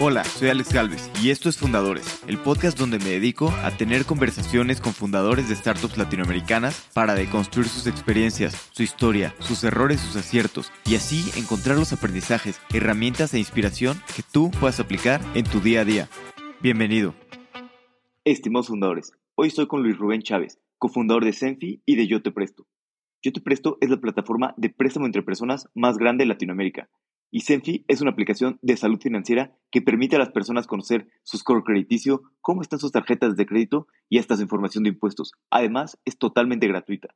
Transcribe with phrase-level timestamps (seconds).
[0.00, 4.04] Hola, soy Alex Galvez y esto es Fundadores, el podcast donde me dedico a tener
[4.04, 10.14] conversaciones con fundadores de startups latinoamericanas para deconstruir sus experiencias, su historia, sus errores, sus
[10.14, 15.58] aciertos y así encontrar los aprendizajes, herramientas e inspiración que tú puedas aplicar en tu
[15.58, 16.08] día a día.
[16.62, 17.12] Bienvenido.
[18.24, 22.30] Estimados fundadores, hoy estoy con Luis Rubén Chávez, cofundador de Senfi y de Yo Te
[22.30, 22.68] Presto.
[23.20, 26.88] Yo Te Presto es la plataforma de préstamo entre personas más grande de Latinoamérica
[27.30, 31.36] y Senfi es una aplicación de salud financiera que permite a las personas conocer su
[31.38, 35.32] score crediticio, cómo están sus tarjetas de crédito y hasta su información de impuestos.
[35.50, 37.14] Además, es totalmente gratuita.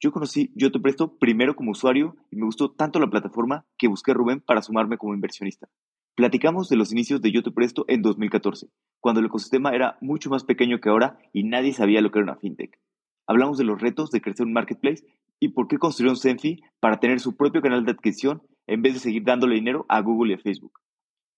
[0.00, 3.86] Yo conocí Yo Te Presto primero como usuario y me gustó tanto la plataforma que
[3.86, 5.68] busqué a Rubén para sumarme como inversionista.
[6.16, 8.68] Platicamos de los inicios de Yo Presto en 2014,
[9.00, 12.32] cuando el ecosistema era mucho más pequeño que ahora y nadie sabía lo que era
[12.32, 12.80] una fintech.
[13.28, 15.04] Hablamos de los retos de crecer un marketplace
[15.38, 19.00] y por qué construyeron Senfi para tener su propio canal de adquisición en vez de
[19.00, 20.80] seguir dándole dinero a Google y a Facebook.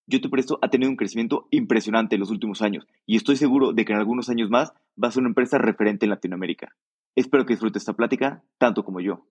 [0.07, 3.73] Yo te presto ha tenido un crecimiento impresionante en los últimos años y estoy seguro
[3.73, 6.77] de que en algunos años más va a ser una empresa referente en Latinoamérica.
[7.17, 9.27] Espero que disfrutes esta plática tanto como yo.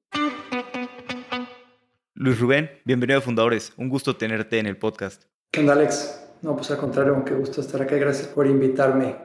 [2.15, 3.73] Luis Rubén, bienvenido a Fundadores.
[3.77, 5.25] Un gusto tenerte en el podcast.
[5.51, 6.37] ¿Qué onda, Alex?
[6.41, 7.95] No, pues al contrario, qué gusto estar acá.
[7.97, 9.15] Gracias por invitarme.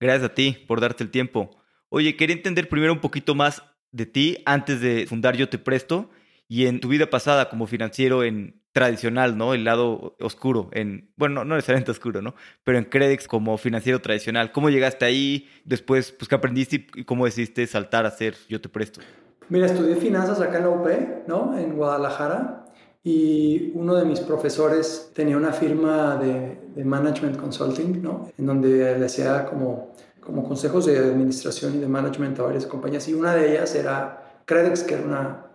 [0.00, 1.50] Gracias a ti por darte el tiempo.
[1.88, 6.10] Oye, quería entender primero un poquito más de ti antes de fundar Yo Te Presto
[6.48, 9.54] y en tu vida pasada como financiero en tradicional, ¿no?
[9.54, 12.34] El lado oscuro, en, bueno, no necesariamente oscuro, ¿no?
[12.62, 14.52] Pero en Credix como financiero tradicional.
[14.52, 15.48] ¿Cómo llegaste ahí?
[15.64, 19.00] Después, pues, ¿qué aprendiste y cómo decidiste saltar a hacer Yo Te Presto?
[19.48, 20.86] Mira, estudié finanzas acá en la UP,
[21.26, 21.56] ¿no?
[21.56, 22.66] En Guadalajara.
[23.02, 28.28] Y uno de mis profesores tenía una firma de, de management consulting, ¿no?
[28.36, 33.08] En donde le hacía como, como consejos de administración y de management a varias compañías.
[33.08, 35.46] Y una de ellas era Credix, que era una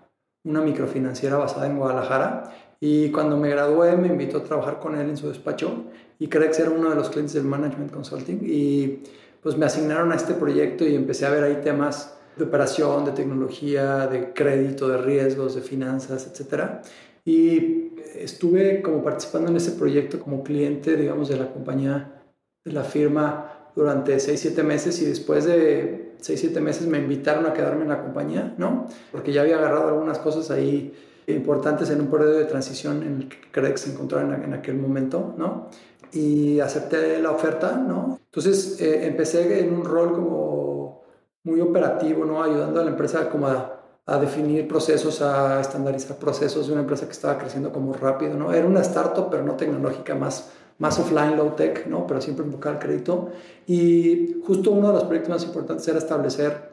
[0.43, 2.55] una microfinanciera basada en Guadalajara.
[2.79, 5.85] Y cuando me gradué me invitó a trabajar con él en su despacho
[6.17, 8.39] y que era uno de los clientes del Management Consulting.
[8.43, 9.03] Y
[9.41, 13.11] pues me asignaron a este proyecto y empecé a ver ahí temas de operación, de
[13.11, 16.63] tecnología, de crédito, de riesgos, de finanzas, etc.
[17.25, 22.23] Y estuve como participando en ese proyecto como cliente, digamos, de la compañía,
[22.63, 27.45] de la firma durante 6, 7 meses y después de 6, 7 meses me invitaron
[27.45, 28.87] a quedarme en la compañía, ¿no?
[29.11, 30.93] Porque ya había agarrado algunas cosas ahí
[31.27, 35.33] importantes en un periodo de transición en el que que se encontraba en, aquel momento,
[35.37, 35.67] ¿no?
[36.13, 38.19] Y acepté la oferta, ¿no?
[38.25, 41.03] Entonces eh, empecé en un rol como
[41.43, 42.43] muy operativo, ¿no?
[42.43, 47.05] Ayudando a la empresa como a, a definir procesos, a estandarizar procesos de una empresa
[47.05, 48.53] que estaba creciendo como rápido, ¿no?
[48.53, 52.07] Era una startup, pero no tecnológica, más más offline, low tech, ¿no?
[52.07, 53.29] pero siempre enfocado al crédito.
[53.67, 56.71] Y justo uno de los proyectos más importantes era establecer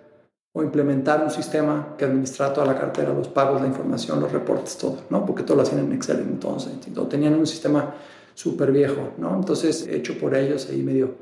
[0.54, 4.78] o implementar un sistema que administrara toda la cartera, los pagos, la información, los reportes,
[4.78, 5.26] todo, ¿no?
[5.26, 6.72] porque todo lo hacían en Excel entonces.
[7.10, 7.94] Tenían un sistema
[8.32, 9.34] súper viejo, ¿no?
[9.34, 11.16] entonces hecho por ellos ahí medio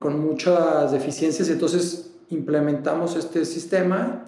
[0.00, 1.48] con muchas deficiencias.
[1.48, 4.24] Entonces implementamos este sistema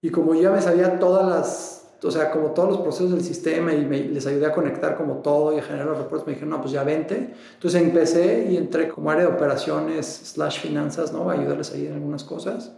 [0.00, 3.72] y como ya me sabía todas las o sea, como todos los procesos del sistema
[3.72, 6.60] y les ayudé a conectar como todo y a generar los reportes, me dijeron, no,
[6.60, 7.34] pues ya vente.
[7.54, 11.30] Entonces empecé y entré como área de operaciones slash finanzas, ¿no?
[11.30, 12.76] A ayudarles ahí en algunas cosas.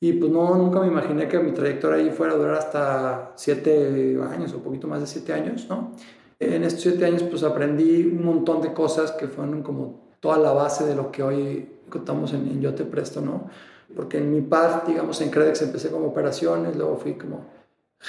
[0.00, 4.18] Y pues no, nunca me imaginé que mi trayectoria ahí fuera a durar hasta siete
[4.30, 5.92] años o un poquito más de siete años, ¿no?
[6.40, 10.52] En estos siete años pues aprendí un montón de cosas que fueron como toda la
[10.52, 13.48] base de lo que hoy contamos en, en Yo Te Presto, ¿no?
[13.94, 17.46] Porque en mi parte, digamos, en Credex empecé como operaciones, luego fui como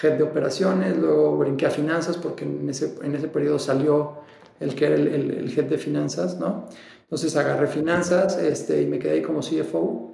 [0.01, 4.19] head de operaciones, luego brinqué a finanzas porque en ese, en ese periodo salió
[4.59, 6.67] el que era el, el, el, head de finanzas, ¿no?
[7.01, 10.13] Entonces agarré finanzas este, y me quedé ahí como CFO.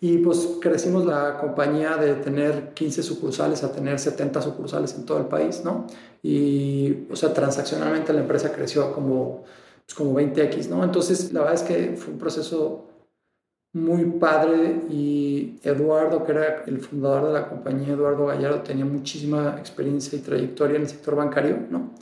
[0.00, 5.18] Y pues crecimos la compañía de tener 15 sucursales a tener 70 sucursales en todo
[5.18, 5.86] el país, ¿no?
[6.22, 9.44] Y, o sea, transaccionalmente la empresa creció como,
[9.86, 10.82] pues, como 20x, ¿no?
[10.82, 12.91] Entonces, la verdad es que fue un proceso
[13.74, 19.56] muy padre y Eduardo, que era el fundador de la compañía, Eduardo Gallardo, tenía muchísima
[19.58, 21.94] experiencia y trayectoria en el sector bancario, ¿no?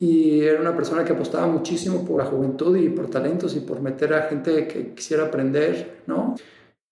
[0.00, 3.80] Y era una persona que apostaba muchísimo por la juventud y por talentos y por
[3.80, 6.34] meter a gente que quisiera aprender, ¿no?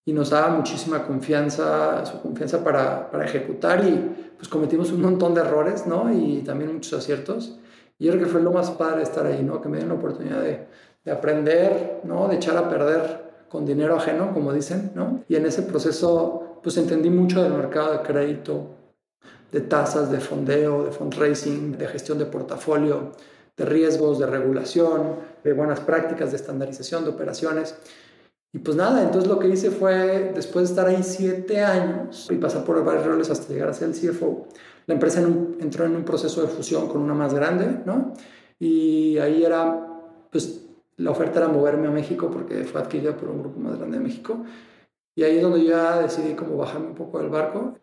[0.05, 5.33] Y nos daba muchísima confianza, su confianza para, para ejecutar y pues cometimos un montón
[5.33, 6.11] de errores, ¿no?
[6.11, 7.59] Y también muchos aciertos.
[7.99, 9.61] Y yo creo que fue lo más padre estar ahí, ¿no?
[9.61, 10.65] Que me dieron la oportunidad de,
[11.03, 12.29] de aprender, ¿no?
[12.29, 15.25] De echar a perder con dinero ajeno, como dicen, ¿no?
[15.27, 18.67] Y en ese proceso, pues entendí mucho del mercado de crédito,
[19.51, 23.11] de tasas, de fondeo, de fundraising, de gestión de portafolio,
[23.57, 27.75] de riesgos, de regulación, de buenas prácticas, de estandarización de operaciones.
[28.53, 32.35] Y pues nada, entonces lo que hice fue, después de estar ahí siete años y
[32.35, 34.47] pasar por varios roles hasta llegar a ser el CFO,
[34.87, 38.13] la empresa entró en un proceso de fusión con una más grande, ¿no?
[38.59, 39.87] Y ahí era
[40.31, 40.60] pues
[40.97, 44.03] la oferta era moverme a México porque fue adquirida por un grupo más grande de
[44.03, 44.43] México.
[45.15, 47.75] Y ahí es donde yo ya decidí como bajarme un poco del barco.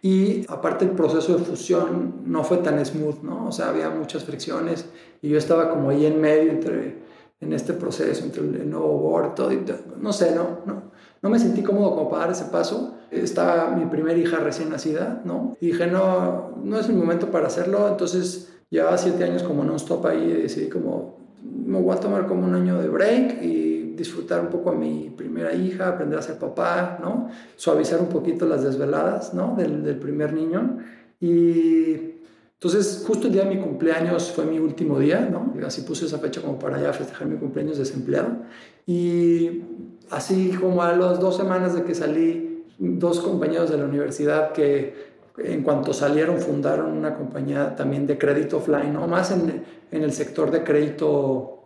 [0.00, 3.46] Y aparte el proceso de fusión no fue tan smooth, ¿no?
[3.46, 4.86] O sea, había muchas fricciones
[5.22, 6.98] y yo estaba como ahí en medio entre,
[7.40, 9.64] en este proceso, entre el, nuevo board, todo, y
[9.98, 12.96] no sé, no, no, no me sentí cómodo como para dar ese paso.
[13.10, 15.56] Estaba mi primera hija recién nacida, ¿no?
[15.60, 17.88] Y dije, no, no es el momento para hacerlo.
[17.88, 22.46] Entonces, llevaba siete años como non-stop ahí y decidí como, me voy a tomar como
[22.46, 26.38] un año de break y disfrutar un poco a mi primera hija, aprender a ser
[26.38, 27.28] papá, ¿no?
[27.56, 29.54] Suavizar un poquito las desveladas, ¿no?
[29.56, 30.78] Del, del primer niño.
[31.20, 32.12] Y
[32.62, 35.52] entonces, justo el día de mi cumpleaños fue mi último día, ¿no?
[35.66, 38.36] Así puse esa fecha como para ya festejar mi cumpleaños desempleado.
[38.86, 39.62] Y
[40.10, 45.11] así como a las dos semanas de que salí, dos compañeros de la universidad que
[45.38, 49.06] en cuanto salieron fundaron una compañía también de crédito offline, ¿no?
[49.06, 51.62] Más en, en el sector de crédito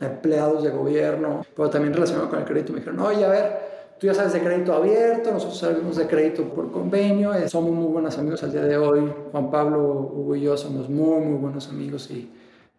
[0.00, 2.72] empleados de gobierno, pero también relacionado con el crédito.
[2.72, 3.58] Me dijeron, oye, a ver,
[3.98, 7.86] tú ya sabes de crédito abierto, nosotros sabemos de crédito por convenio, eh, somos muy
[7.86, 9.10] buenos amigos al día de hoy.
[9.32, 12.30] Juan Pablo, Hugo y yo somos muy, muy buenos amigos y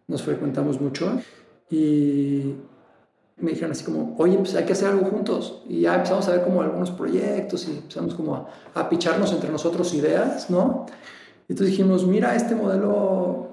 [0.06, 1.20] nos frecuentamos mucho.
[1.70, 2.54] Y
[3.40, 5.62] me dijeron así como, oye, pues hay que hacer algo juntos.
[5.68, 9.50] Y ya empezamos a ver como algunos proyectos y empezamos como a, a picharnos entre
[9.50, 10.86] nosotros ideas, ¿no?
[11.48, 13.48] Y entonces dijimos, mira, este modelo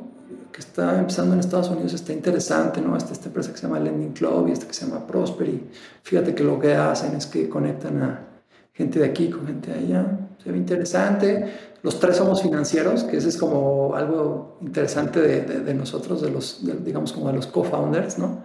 [0.52, 2.96] que está empezando en Estados Unidos está interesante, ¿no?
[2.96, 5.70] Esta, esta empresa que se llama Lending Club y esta que se llama Prospery.
[6.02, 8.28] Fíjate que lo que hacen es que conectan a
[8.74, 10.20] gente de aquí con gente de allá.
[10.44, 11.54] Se ve interesante.
[11.84, 16.66] Los tres somos financieros, que ese es como algo interesante de, de, nosotros, de los,
[16.84, 18.44] digamos, como de los co-founders, ¿no?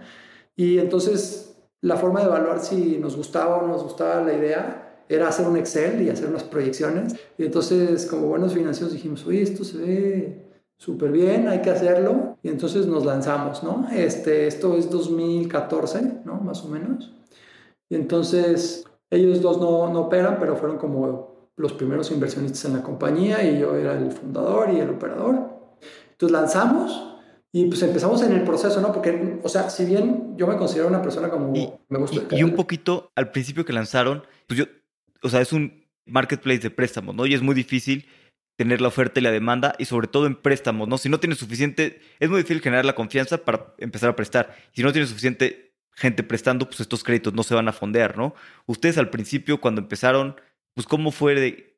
[0.57, 5.05] Y entonces la forma de evaluar si nos gustaba o no nos gustaba la idea
[5.09, 7.17] era hacer un Excel y hacer unas proyecciones.
[7.37, 12.39] Y entonces, como buenos financieros, dijimos, oye, esto se ve súper bien, hay que hacerlo.
[12.43, 13.89] Y entonces nos lanzamos, ¿no?
[13.93, 16.35] Este, esto es 2014, ¿no?
[16.37, 17.13] Más o menos.
[17.89, 22.83] Y entonces ellos dos no, no operan, pero fueron como los primeros inversionistas en la
[22.83, 25.51] compañía y yo era el fundador y el operador.
[26.13, 27.10] Entonces lanzamos
[27.53, 28.93] y pues empezamos en el proceso, ¿no?
[28.93, 31.55] Porque, o sea, si bien yo me considero una persona como...
[31.57, 34.67] Y, me gusta y, y, un poquito al principio que lanzaron, pues yo,
[35.23, 37.27] o sea, es un marketplace de préstamos, ¿no?
[37.27, 38.07] Y es muy difícil
[38.57, 40.99] tener la oferta y la demanda y sobre todo en préstamos, ¿no?
[40.99, 44.55] Si no tienes suficiente, es muy difícil generar la confianza para empezar a prestar.
[44.73, 48.35] Si no tienes suficiente gente prestando, pues estos créditos no se van a fondear, ¿no?
[48.67, 50.37] Ustedes al principio cuando empezaron,
[50.75, 51.70] pues cómo fue de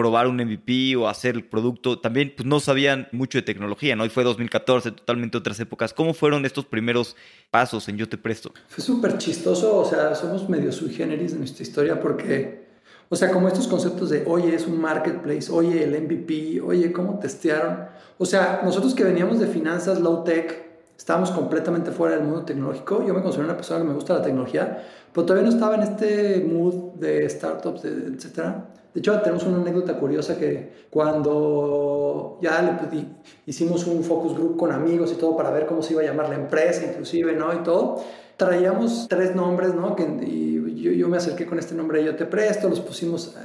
[0.00, 4.06] probar un MVP o hacer el producto, también pues no sabían mucho de tecnología, ¿no?
[4.06, 5.92] Y fue 2014, totalmente otras épocas.
[5.92, 7.16] ¿Cómo fueron estos primeros
[7.50, 8.50] pasos en Yo Te Presto?
[8.68, 12.66] Fue súper chistoso, o sea, somos medio sui generis en nuestra historia porque,
[13.10, 17.18] o sea, como estos conceptos de, oye, es un marketplace, oye, el MVP, oye, ¿cómo
[17.18, 17.80] testearon?
[18.16, 20.64] O sea, nosotros que veníamos de finanzas low tech,
[20.96, 23.06] estábamos completamente fuera del mundo tecnológico.
[23.06, 24.82] Yo me considero una persona que me gusta la tecnología,
[25.12, 28.66] pero todavía no estaba en este mood de startups, etcétera.
[28.92, 33.06] De hecho, tenemos una anécdota curiosa que cuando ya le
[33.46, 36.28] hicimos un focus group con amigos y todo para ver cómo se iba a llamar
[36.28, 37.52] la empresa, inclusive, ¿no?
[37.54, 38.02] Y todo,
[38.36, 39.94] traíamos tres nombres, ¿no?
[39.94, 43.36] Que, y yo, yo me acerqué con este nombre, yo te presto, los pusimos,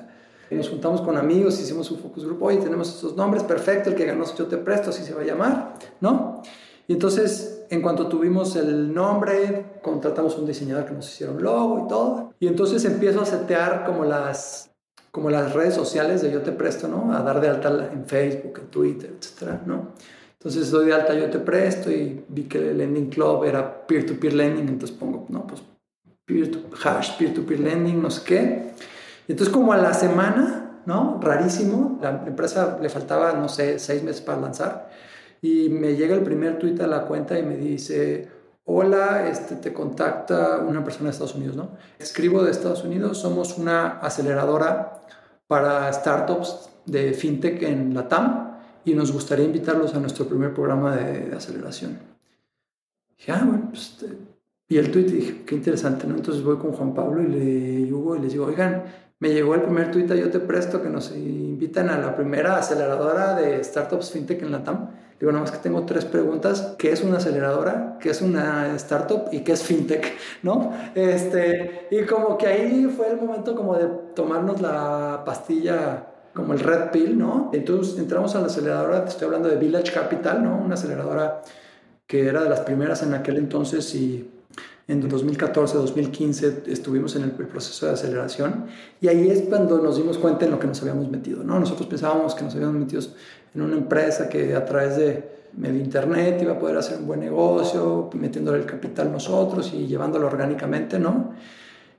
[0.49, 3.95] eh, nos juntamos con amigos, hicimos un focus group, oye, tenemos estos nombres, perfecto, el
[3.95, 6.41] que ganó yo te presto, así se va a llamar, ¿no?
[6.87, 11.85] Y entonces, en cuanto tuvimos el nombre, contratamos un diseñador que nos hiciera un logo
[11.85, 12.33] y todo.
[12.39, 14.69] Y entonces empiezo a setear como las
[15.15, 17.15] como las redes sociales de Yo Te Presto, ¿no?
[17.15, 19.93] A dar de alta en Facebook, en Twitter, etcétera, ¿no?
[20.33, 24.33] Entonces doy de alta Yo Te Presto y vi que el Lending Club era peer-to-peer
[24.33, 25.63] lending, entonces pongo, no, pues
[26.25, 28.71] peer to, hash peer-to-peer lending, no sé qué.
[29.25, 31.17] Y entonces como a la semana, ¿no?
[31.23, 34.89] Rarísimo, la empresa le faltaba, no sé, seis meses para lanzar
[35.41, 38.27] y me llega el primer tweet a la cuenta y me dice,
[38.65, 41.69] hola, este, te contacta una persona de Estados Unidos, ¿no?
[41.97, 45.01] Escribo de Estados Unidos, somos una aceleradora
[45.47, 50.95] para startups de fintech en la TAM y nos gustaría invitarlos a nuestro primer programa
[50.95, 51.99] de, de aceleración.
[53.17, 54.17] Dije, ah, bueno, pues, este",
[54.67, 56.15] y el tweet dije, qué interesante, ¿no?
[56.15, 58.83] Entonces voy con Juan Pablo y, le, Hugo y les digo, oigan,
[59.19, 63.35] me llegó el primer tweet Yo Te Presto que nos invitan a la primera aceleradora
[63.35, 64.89] de startups fintech en la TAM.
[65.19, 66.75] Digo, nada más que tengo tres preguntas.
[66.77, 67.97] ¿Qué es una aceleradora?
[68.01, 69.29] ¿Qué es una startup?
[69.31, 70.13] ¿Y qué es fintech?
[70.43, 70.73] ¿No?
[70.93, 76.59] Este, y como que ahí fue el momento como de tomarnos la pastilla como el
[76.59, 77.49] red pill, ¿no?
[77.53, 80.57] Entonces entramos a la aceleradora, te estoy hablando de Village Capital, ¿no?
[80.57, 81.41] Una aceleradora
[82.05, 84.34] que era de las primeras en aquel entonces y
[84.87, 88.65] en 2014, 2015 estuvimos en el, proceso de aceleración
[89.01, 91.59] y ahí es cuando nos dimos cuenta en lo que nos habíamos metido, ¿no?
[91.59, 93.01] Nosotros pensábamos que nos habíamos metido
[93.55, 97.19] en una empresa que a través de medio internet, iba a poder hacer un buen
[97.19, 101.33] negocio, metiéndole el capital nosotros y llevándolo orgánicamente, ¿no?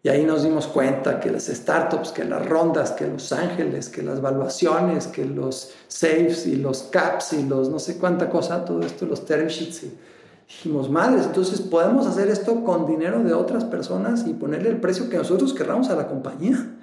[0.02, 4.02] Y ahí nos dimos cuenta que las startups, que las rondas, que los ángeles, que
[4.02, 8.82] las valuaciones, que los saves y los caps y los no sé cuánta cosa, todo
[8.82, 9.82] esto, los term sheets.
[9.82, 9.98] Y
[10.46, 15.10] dijimos, madres, entonces podemos hacer esto con dinero de otras personas y ponerle el precio
[15.10, 16.76] que nosotros querramos a la compañía.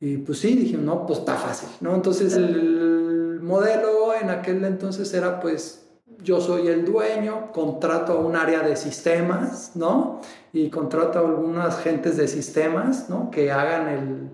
[0.00, 1.94] Y pues sí, dijimos, no, pues está fácil, ¿no?
[1.94, 5.82] Entonces el modelo en aquel entonces era pues
[6.22, 10.20] yo soy el dueño, contrato a un área de sistemas, ¿no?
[10.52, 13.30] Y contrato a algunas gentes de sistemas, ¿no?
[13.30, 14.30] Que hagan el,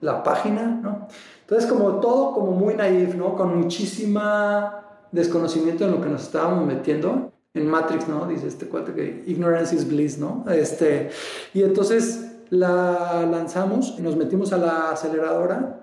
[0.00, 1.08] la página, ¿no?
[1.40, 3.36] Entonces, como todo, como muy naif, ¿no?
[3.36, 4.82] Con muchísima
[5.12, 7.32] desconocimiento en lo que nos estábamos metiendo.
[7.56, 8.26] En Matrix, ¿no?
[8.26, 10.44] Dice este cuate que ignorance is bliss, ¿no?
[10.48, 11.10] Este,
[11.54, 15.80] y entonces la lanzamos nos metimos a la aceleradora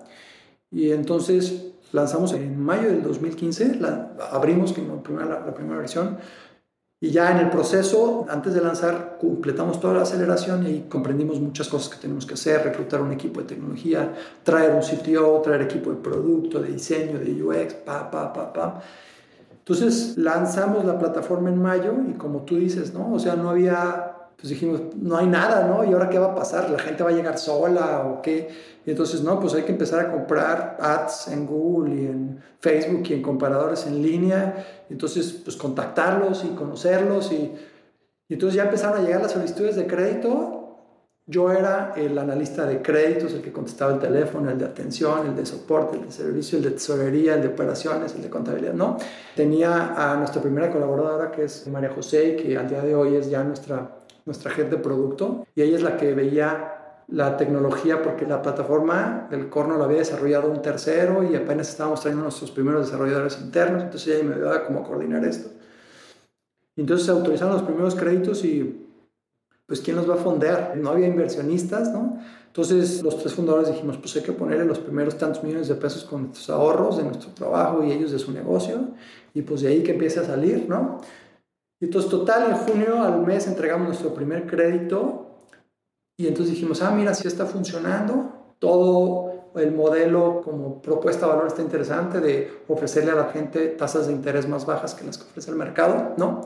[0.70, 6.18] y entonces lanzamos en mayo del 2015, la, abrimos la primera, la primera versión
[7.04, 11.68] y ya en el proceso, antes de lanzar, completamos toda la aceleración y comprendimos muchas
[11.68, 15.90] cosas que tenemos que hacer, reclutar un equipo de tecnología, traer un CTO, traer equipo
[15.90, 18.82] de producto, de diseño, de UX, pa, pa, pa, pa.
[19.64, 23.14] Entonces lanzamos la plataforma en mayo y como tú dices, ¿no?
[23.14, 25.84] O sea, no había pues dijimos, no hay nada, ¿no?
[25.84, 26.68] ¿Y ahora qué va a pasar?
[26.68, 28.50] ¿La gente va a llegar sola o qué?
[28.84, 33.04] Y entonces, no, pues hay que empezar a comprar ads en Google y en Facebook
[33.08, 34.84] y en comparadores en línea.
[34.90, 37.32] Entonces, pues contactarlos y conocerlos.
[37.32, 37.54] Y,
[38.28, 40.53] y entonces ya empezaron a llegar las solicitudes de crédito.
[41.26, 45.34] Yo era el analista de créditos, el que contestaba el teléfono, el de atención, el
[45.34, 48.98] de soporte, el de servicio, el de tesorería, el de operaciones, el de contabilidad, ¿no?
[49.34, 53.30] Tenía a nuestra primera colaboradora, que es María José, que al día de hoy es
[53.30, 58.40] ya nuestra nuestra de producto, y ella es la que veía la tecnología porque la
[58.40, 63.38] plataforma del Corno la había desarrollado un tercero y apenas estábamos trayendo nuestros primeros desarrolladores
[63.42, 65.50] internos, entonces ella me ayudaba como a coordinar esto.
[66.76, 68.83] entonces se autorizaron los primeros créditos y
[69.74, 70.76] pues ¿quién los va a fondear?
[70.76, 72.20] No había inversionistas, ¿no?
[72.46, 76.04] Entonces los tres fundadores dijimos, pues hay que ponerle los primeros tantos millones de pesos
[76.04, 78.90] con nuestros ahorros de nuestro trabajo y ellos de su negocio
[79.34, 81.00] y pues de ahí que empiece a salir, ¿no?
[81.80, 85.40] Y entonces, total, en junio al mes entregamos nuestro primer crédito
[86.16, 91.48] y entonces dijimos, ah, mira, si está funcionando, todo el modelo como propuesta de valor
[91.48, 95.24] está interesante de ofrecerle a la gente tasas de interés más bajas que las que
[95.24, 96.42] ofrece el mercado, ¿no?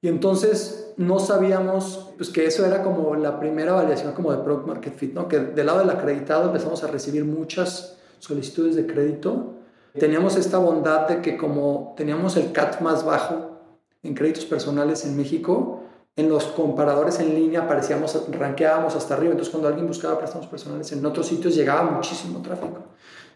[0.00, 4.66] Y entonces no sabíamos pues, que eso era como la primera validación como de Product
[4.66, 5.26] Market Fit, ¿no?
[5.28, 9.54] Que del lado del acreditado empezamos a recibir muchas solicitudes de crédito.
[9.98, 13.58] Teníamos esta bondad de que como teníamos el CAT más bajo,
[14.02, 15.82] en créditos personales en México,
[16.14, 19.32] en los comparadores en línea aparecíamos, ranqueábamos hasta arriba.
[19.32, 22.82] Entonces, cuando alguien buscaba préstamos personales en otros sitios, llegaba muchísimo tráfico.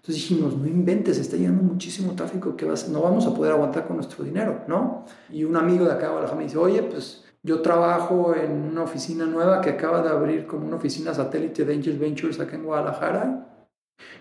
[0.02, 3.94] Entonces dijimos, no inventes, está llegando muchísimo tráfico que no vamos a poder aguantar con
[3.94, 5.04] nuestro dinero, ¿no?
[5.30, 8.82] Y un amigo de acá de Guadalajara me dice, oye, pues yo trabajo en una
[8.82, 12.64] oficina nueva que acaba de abrir como una oficina satélite de Angel Ventures acá en
[12.64, 13.68] Guadalajara.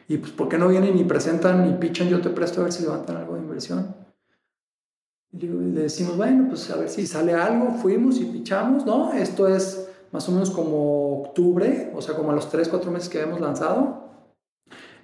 [0.07, 2.09] Y pues, ¿por qué no vienen y presentan y pichan?
[2.09, 3.95] Yo te presto a ver si levantan algo de inversión.
[5.31, 9.13] Y le decimos, bueno, pues a ver si sale algo, fuimos y pichamos, ¿no?
[9.13, 13.09] Esto es más o menos como octubre, o sea, como a los 3, 4 meses
[13.09, 14.10] que habíamos lanzado.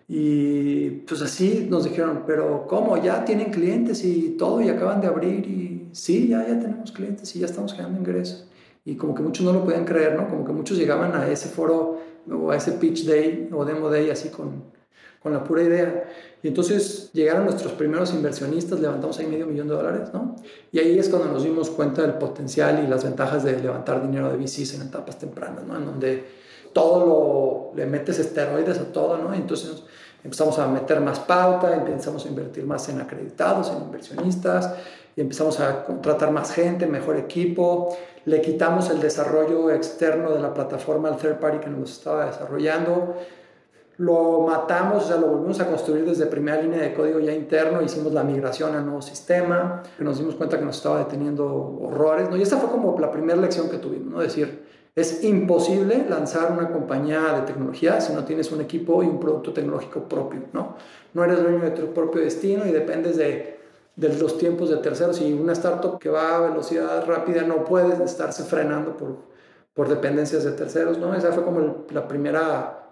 [0.07, 2.95] Y pues así nos dijeron, pero ¿cómo?
[3.01, 5.45] ¿Ya tienen clientes y todo y acaban de abrir?
[5.45, 8.47] Y sí, ya, ya tenemos clientes y ya estamos generando ingresos.
[8.85, 10.29] Y como que muchos no lo podían creer, ¿no?
[10.29, 11.99] Como que muchos llegaban a ese foro
[12.31, 14.63] o a ese pitch day o demo day así con,
[15.21, 16.05] con la pura idea.
[16.41, 20.37] Y entonces llegaron nuestros primeros inversionistas, levantamos ahí medio millón de dólares, ¿no?
[20.71, 24.31] Y ahí es cuando nos dimos cuenta del potencial y las ventajas de levantar dinero
[24.31, 25.75] de VCs en etapas tempranas, ¿no?
[25.75, 26.23] En donde
[26.71, 29.33] todo lo, le metes esteroides a todo, ¿no?
[29.35, 29.83] Y entonces
[30.27, 34.75] empezamos a meter más pauta, empezamos a invertir más en acreditados, en inversionistas,
[35.15, 40.53] y empezamos a contratar más gente, mejor equipo, le quitamos el desarrollo externo de la
[40.53, 43.15] plataforma al third party que nos estaba desarrollando,
[43.99, 47.81] lo matamos, o sea, lo volvimos a construir desde primera línea de código ya interno,
[47.81, 52.35] hicimos la migración al nuevo sistema, nos dimos cuenta que nos estaba deteniendo horrores, ¿no?
[52.35, 54.19] Y esta fue como la primera lección que tuvimos, ¿no?
[54.19, 54.66] decir,
[54.97, 59.53] es imposible lanzar una compañía de tecnología si no tienes un equipo y un producto
[59.53, 60.75] tecnológico propio, ¿no?
[61.13, 63.59] No eres dueño de tu propio destino y dependes de,
[63.95, 68.03] de los tiempos de terceros y una startup que va a velocidad rápida no puede
[68.03, 70.97] estarse frenando por, dependencias de terceros.
[71.15, 72.83] Esa fue como la primera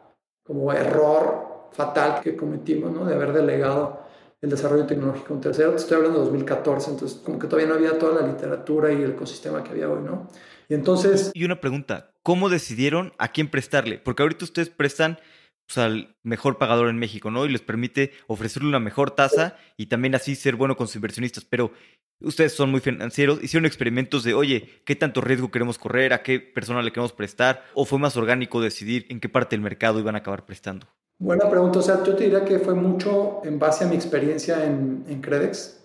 [0.43, 3.05] como error fatal que cometimos, ¿no?
[3.05, 3.97] De haber delegado
[4.45, 5.71] el desarrollo tecnológico un tercero.
[5.71, 9.01] Te estoy hablando de 2014, entonces como que todavía no había toda la literatura y
[9.01, 10.29] el ecosistema que había hoy, ¿no?
[10.69, 11.31] Y entonces...
[11.33, 13.97] Y una pregunta, ¿cómo decidieron a quién prestarle?
[13.97, 15.19] Porque ahorita ustedes prestan
[15.65, 17.45] pues, al mejor pagador en México, ¿no?
[17.45, 21.43] Y les permite ofrecerle una mejor tasa y también así ser bueno con sus inversionistas.
[21.43, 21.71] Pero,
[22.19, 26.13] ustedes son muy financieros, hicieron experimentos de, oye, ¿qué tanto riesgo queremos correr?
[26.13, 27.63] ¿A qué persona le queremos prestar?
[27.73, 30.87] ¿O fue más orgánico decidir en qué parte del mercado iban a acabar prestando?
[31.17, 31.79] Buena pregunta.
[31.79, 35.21] O sea, yo te diría que fue mucho en base a mi experiencia en, en
[35.21, 35.81] Credex.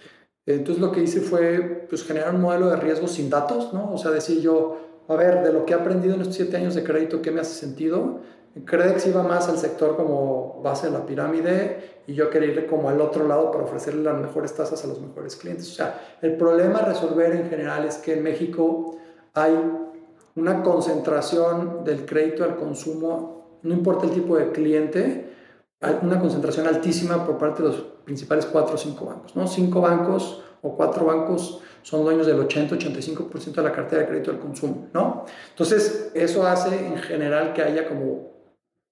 [0.47, 3.93] Entonces lo que hice fue pues, generar un modelo de riesgo sin datos, ¿no?
[3.93, 6.75] O sea, decir yo, a ver, de lo que he aprendido en estos siete años
[6.75, 8.21] de crédito, ¿qué me hace sentido?
[8.65, 12.89] Credex iba más al sector como base de la pirámide y yo quería ir como
[12.89, 15.71] al otro lado para ofrecerle las mejores tasas a los mejores clientes.
[15.71, 18.97] O sea, el problema a resolver en general es que en México
[19.35, 19.57] hay
[20.35, 25.31] una concentración del crédito al consumo, no importa el tipo de cliente,
[25.81, 29.35] hay una concentración altísima por parte de los principales cuatro o cinco bancos.
[29.35, 29.47] ¿no?
[29.47, 34.39] Cinco bancos o cuatro bancos son dueños del 80-85% de la cartera de crédito al
[34.39, 34.89] consumo.
[34.93, 35.25] ¿no?
[35.51, 38.31] Entonces, eso hace en general que haya como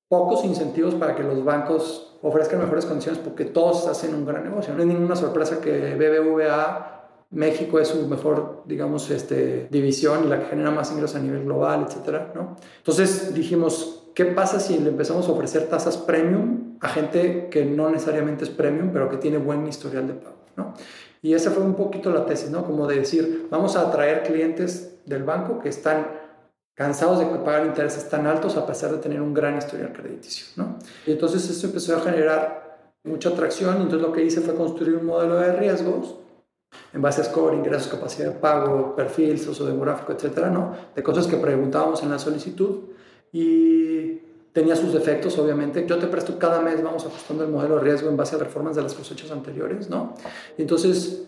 [0.08, 4.72] pocos incentivos para que los bancos ofrezcan mejores condiciones porque todos hacen un gran negocio.
[4.74, 6.98] No es ninguna sorpresa que BBVA
[7.30, 11.44] México es su mejor, digamos, este, división y la que genera más ingresos a nivel
[11.44, 12.56] global, etcétera, ¿no?
[12.78, 17.88] Entonces dijimos, ¿qué pasa si le empezamos a ofrecer tasas premium a gente que no
[17.88, 20.74] necesariamente es premium, pero que tiene buen historial de pago, ¿no?
[21.22, 22.64] Y esa fue un poquito la tesis, ¿no?
[22.64, 26.08] Como de decir, vamos a atraer clientes del banco que están
[26.74, 30.46] cansados de pagar intereses tan altos a pesar de tener un gran historial crediticio.
[30.56, 30.78] ¿no?
[31.06, 35.06] Y entonces eso empezó a generar mucha atracción entonces lo que hice fue construir un
[35.06, 36.16] modelo de riesgos
[36.92, 40.74] en base a score, ingresos, capacidad de pago, perfil sociodemográfico, etcétera, ¿no?
[40.96, 42.98] De cosas que preguntábamos en la solicitud
[43.32, 44.20] y
[44.52, 45.86] tenía sus defectos, obviamente.
[45.86, 48.76] Yo te presto cada mes, vamos ajustando el modelo de riesgo en base a reformas
[48.76, 50.14] de las cosechas anteriores, ¿no?
[50.56, 51.24] Entonces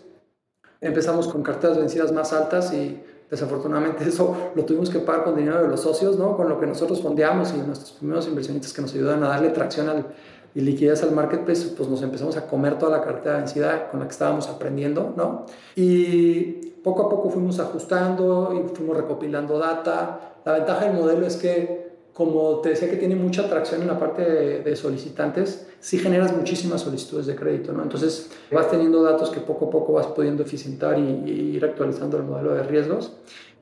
[0.79, 2.99] empezamos con carteras vencidas más altas y
[3.31, 6.35] Desafortunadamente eso lo tuvimos que pagar con dinero de los socios, ¿no?
[6.35, 9.89] Con lo que nosotros fondeamos y nuestros primeros inversionistas que nos ayudan a darle tracción
[9.89, 10.07] al,
[10.53, 14.01] y liquidez al marketplace, pues nos empezamos a comer toda la cartera de densidad con
[14.01, 15.45] la que estábamos aprendiendo, ¿no?
[15.77, 20.35] Y poco a poco fuimos ajustando y fuimos recopilando data.
[20.43, 21.80] La ventaja del modelo es que
[22.13, 24.23] como te decía que tiene mucha atracción en la parte
[24.61, 27.83] de, solicitantes, sí generas muchísimas solicitudes de crédito, ¿no?
[27.83, 32.23] Entonces vas teniendo datos que poco a poco vas pudiendo eficientar y, ir actualizando el
[32.23, 33.13] modelo de riesgos.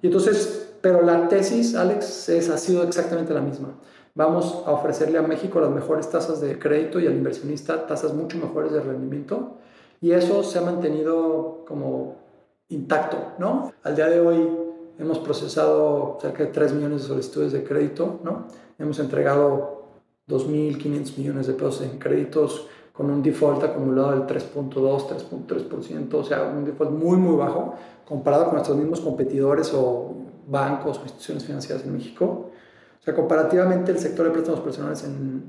[0.02, 3.70] Y entonces, pero la tesis, Alex, es, ha sido exactamente la misma.
[4.16, 8.38] Vamos a ofrecerle a México las mejores tasas de crédito y al inversionista tasas mucho
[8.38, 9.58] mejores de rendimiento.
[10.02, 12.16] Y eso se ha mantenido como
[12.70, 13.74] intacto, ¿no?
[13.84, 14.59] Al día de hoy
[15.00, 18.48] Hemos procesado cerca de 3 millones de solicitudes de crédito, ¿no?
[18.78, 19.86] Hemos entregado
[20.28, 26.44] 2.500 millones de pesos en créditos con un default acumulado del 3.2, 3.3%, o sea,
[26.44, 30.16] un default muy, muy bajo comparado con nuestros mismos competidores o
[30.48, 32.52] bancos o instituciones financieras en México.
[33.00, 35.44] O sea, comparativamente el sector de préstamos personales en,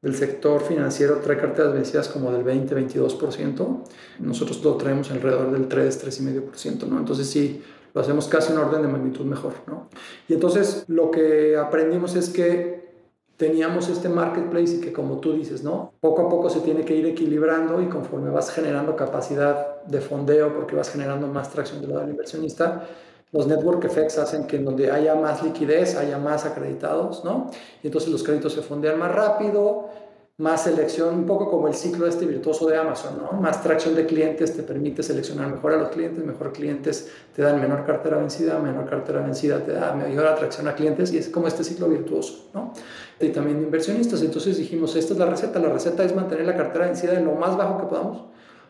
[0.00, 3.82] del sector financiero trae carteras vencidas como del 20-22%.
[4.20, 6.98] Nosotros lo traemos alrededor del 3-3,5%, ¿no?
[6.98, 7.62] Entonces sí,
[7.96, 9.88] lo hacemos casi en orden de magnitud mejor, ¿no?
[10.28, 12.90] Y entonces lo que aprendimos es que
[13.38, 15.94] teníamos este marketplace y que como tú dices, ¿no?
[15.98, 20.54] Poco a poco se tiene que ir equilibrando y conforme vas generando capacidad de fondeo,
[20.54, 22.86] porque vas generando más tracción del lado del inversionista,
[23.32, 27.50] los network effects hacen que en donde haya más liquidez, haya más acreditados, ¿no?
[27.82, 29.88] Y entonces los créditos se fondean más rápido,
[30.38, 33.40] más selección, un poco como el ciclo este virtuoso de Amazon, ¿no?
[33.40, 37.58] Más tracción de clientes te permite seleccionar mejor a los clientes, mejor clientes te dan
[37.58, 41.48] menor cartera vencida, menor cartera vencida te da mayor atracción a clientes y es como
[41.48, 42.74] este ciclo virtuoso, ¿no?
[43.18, 44.20] Y también de inversionistas.
[44.20, 47.32] Entonces dijimos, esta es la receta, la receta es mantener la cartera vencida en lo
[47.34, 48.24] más bajo que podamos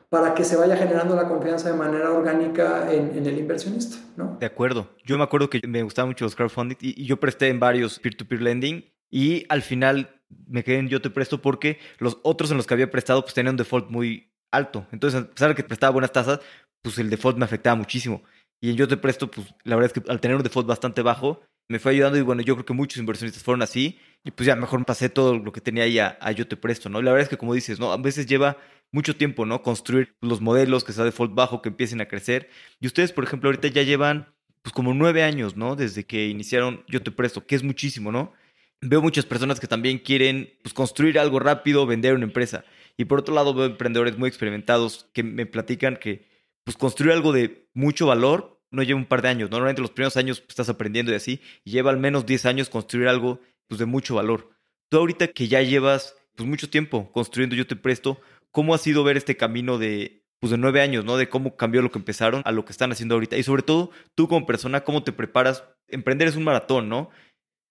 [0.09, 4.37] para que se vaya generando la confianza de manera orgánica en, el inversionista, ¿no?
[4.39, 4.89] De acuerdo.
[5.05, 8.41] Yo me acuerdo que me gustaban mucho los crowdfunding y, yo presté en varios peer-to-peer
[8.41, 10.16] -peer lending y al final
[10.47, 13.35] me quedé en yo te presto porque los otros en los que había prestado pues
[13.35, 14.87] tenían un default muy alto.
[14.93, 16.41] Entonces, a pesar de que prestaba buenas tasas,
[16.83, 18.23] pues el default me afectaba muchísimo.
[18.61, 21.03] Y en yo te presto, pues la verdad es que al tener un default bastante
[21.03, 24.47] bajo, me fue ayudando y bueno, yo creo que muchos inversionistas fueron así y pues
[24.47, 27.03] ya mejor pasé todo lo que tenía ahí a, yo te presto, ¿no?
[27.03, 27.93] la verdad es que como dices, ¿no?
[27.93, 28.57] A veces lleva
[28.93, 29.63] mucho tiempo, ¿no?
[29.63, 32.51] Construir los modelos que sea default bajo, que empiecen a crecer.
[32.81, 35.77] Y ustedes, por ejemplo, ahorita ya llevan pues como nueve años, ¿no?
[35.77, 38.33] Desde que iniciaron Yo Te Presto, que es muchísimo, ¿no?
[38.81, 42.65] Veo muchas personas que también quieren pues, construir algo rápido, vender una empresa.
[42.97, 46.29] Y por otro lado veo emprendedores muy experimentados que me platican que
[46.65, 49.51] pues, construir algo de mucho valor no lleva un par de años.
[49.51, 52.69] Normalmente los primeros años pues, estás aprendiendo y así, y lleva al menos 10 años
[52.69, 54.51] construir algo pues, de mucho valor.
[54.89, 59.05] Tú ahorita que ya llevas pues, mucho tiempo construyendo Yo Te Presto, ¿cómo ha sido
[59.05, 61.17] ver este camino de, pues, de nueve años, ¿no?
[61.17, 63.37] De cómo cambió lo que empezaron a lo que están haciendo ahorita.
[63.37, 65.65] Y sobre todo, tú como persona, ¿cómo te preparas?
[65.89, 67.11] Emprender es un maratón, ¿no?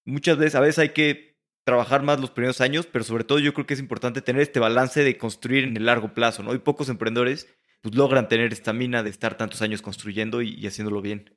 [0.06, 3.54] Muchas veces, a veces hay que trabajar más los primeros años, pero sobre todo yo
[3.54, 6.54] creo que es importante tener este balance de construir en el largo plazo, ¿no?
[6.54, 7.48] Y pocos emprendedores
[7.86, 11.30] pues logran tener esta mina de estar tantos años construyendo y, haciéndolo bien?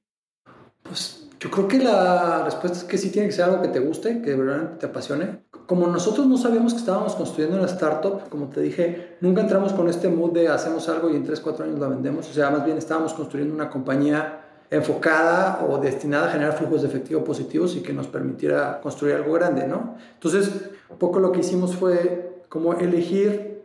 [0.83, 3.81] Pues yo creo que la respuesta es que sí tiene que ser algo que te
[3.81, 5.41] guste, que de verdad te apasione.
[5.67, 9.91] Como nosotros no sabíamos que estábamos construyendo una startup, como te dije, nunca entramos con
[9.91, 12.27] este mood de hacemos algo y en 3, 4 años la vendemos.
[12.31, 14.38] O sea, más bien estábamos construyendo una compañía
[14.71, 19.33] enfocada o destinada a generar flujos de efectivo positivos y que nos permitiera construir algo
[19.33, 19.97] grande, ¿no?
[20.15, 23.63] Entonces, un poco lo que hicimos fue como elegir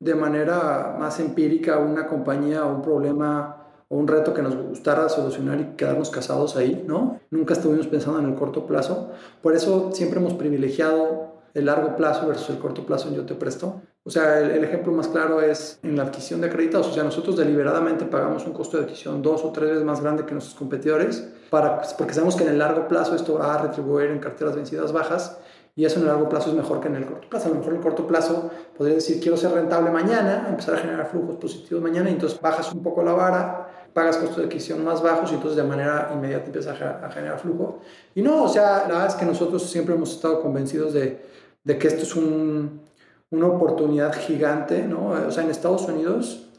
[0.00, 3.56] de manera más empírica una compañía o un problema
[3.88, 7.20] o un reto que nos gustara solucionar y quedarnos casados ahí, ¿no?
[7.30, 9.10] Nunca estuvimos pensando en el corto plazo.
[9.42, 13.34] Por eso siempre hemos privilegiado el largo plazo versus el corto plazo en Yo Te
[13.34, 13.82] Presto.
[14.02, 16.88] O sea, el, ejemplo más claro es en la adquisición de acreditados.
[16.88, 20.24] O sea, nosotros deliberadamente pagamos un costo de adquisición dos o tres veces más grande
[20.24, 24.10] que nuestros competidores para, porque sabemos que en el largo plazo esto va a retribuir
[24.10, 25.38] en carteras vencidas bajas
[25.76, 27.46] y eso en el largo plazo es mejor que en el corto plazo.
[27.46, 30.78] A lo mejor en el corto plazo podrías decir, quiero ser rentable mañana, empezar a
[30.78, 34.82] generar flujos positivos mañana y entonces bajas un poco la vara, pagas costos de adquisición
[34.82, 37.80] más bajos y entonces de manera inmediata empiezas a, generar flujo.
[38.14, 41.22] Y no, o sea, la verdad es que nosotros siempre hemos estado convencidos de,
[41.64, 42.89] de que esto es un
[43.30, 45.10] una oportunidad gigante, ¿no?
[45.10, 46.50] O sea, en Estados Unidos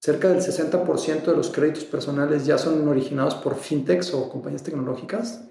[0.00, 5.42] cerca del 60% de los créditos personales ya son originados por fintechs o compañías tecnológicas.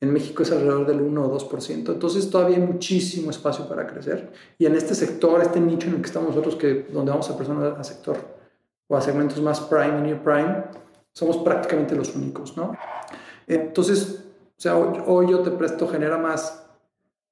[0.00, 1.92] En México es alrededor del 1 o 2%.
[1.92, 4.32] Entonces todavía hay muchísimo espacio para crecer.
[4.56, 7.36] Y en este sector, este nicho en el que estamos nosotros, que donde vamos a
[7.36, 8.16] personas a sector
[8.86, 10.64] o a segmentos más prime y near prime,
[11.12, 12.76] somos prácticamente los únicos, ¿no?
[13.48, 14.24] Entonces,
[14.56, 16.67] o sea, hoy, hoy yo te presto genera más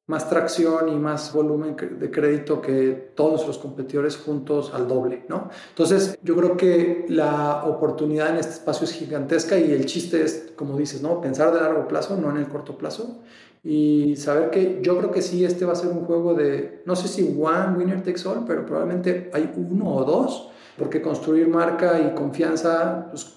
[0.06, 5.50] más tracción y más volumen de crédito que todos los competidores juntos al doble, ¿no?
[5.70, 10.52] Entonces, yo creo que la oportunidad en este espacio es gigantesca y el chiste es,
[10.54, 11.20] como dices, ¿no?
[11.20, 13.18] Pensar de largo plazo, no en el corto plazo.
[13.64, 16.94] Y saber que yo creo que sí, este va a ser un juego de, no
[16.94, 21.98] sé si one winner takes all, pero probablemente hay uno o dos, porque construir marca
[21.98, 23.34] y confianza, pues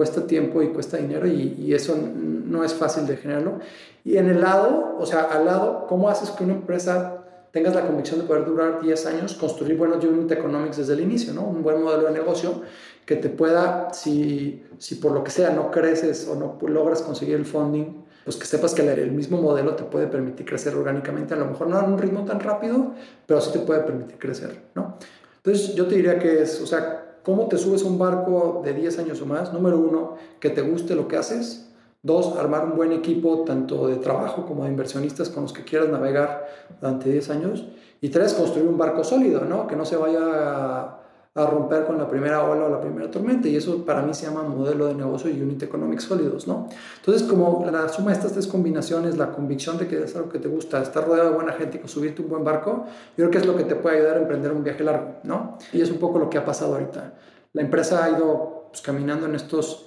[0.00, 3.58] cuesta tiempo y cuesta dinero y, y, eso no es fácil de generarlo.
[4.02, 7.86] Y en el lado, o sea, al lado, ¿cómo haces que una empresa tengas la
[7.86, 11.42] convicción de poder durar 10 años, construir buenos unit economics desde el inicio, ¿no?
[11.42, 12.62] Un buen modelo de negocio
[13.04, 17.34] que te pueda, si, si por lo que sea no creces o no logras conseguir
[17.34, 21.36] el funding, pues que sepas que el mismo modelo te puede permitir crecer orgánicamente, a
[21.36, 22.94] lo mejor no a un ritmo tan rápido,
[23.26, 24.96] pero sí te puede permitir crecer, ¿no?
[25.44, 28.74] Entonces yo te diría que es, o sea, ¿Cómo te subes a un barco de
[28.74, 29.52] 10 años o más?
[29.52, 31.70] Número uno, que te guste lo que haces.
[32.02, 35.90] Dos, armar un buen equipo tanto de trabajo como de inversionistas con los que quieras
[35.90, 36.48] navegar
[36.80, 37.68] durante 10 años.
[38.00, 39.68] Y tres, construir un barco sólido, ¿no?
[39.68, 40.99] Que no se vaya
[41.34, 44.26] a romper con la primera ola o la primera tormenta y eso para mí se
[44.26, 46.68] llama modelo de negocio y unit economics sólidos, ¿no?
[46.96, 50.40] Entonces, como la suma de estas tres combinaciones, la convicción de que es algo que
[50.40, 52.84] te gusta, estar rodeado de buena gente y subirte un buen barco,
[53.16, 55.56] yo creo que es lo que te puede ayudar a emprender un viaje largo, ¿no?
[55.72, 57.14] Y es un poco lo que ha pasado ahorita.
[57.52, 59.86] La empresa ha ido pues, caminando en estos...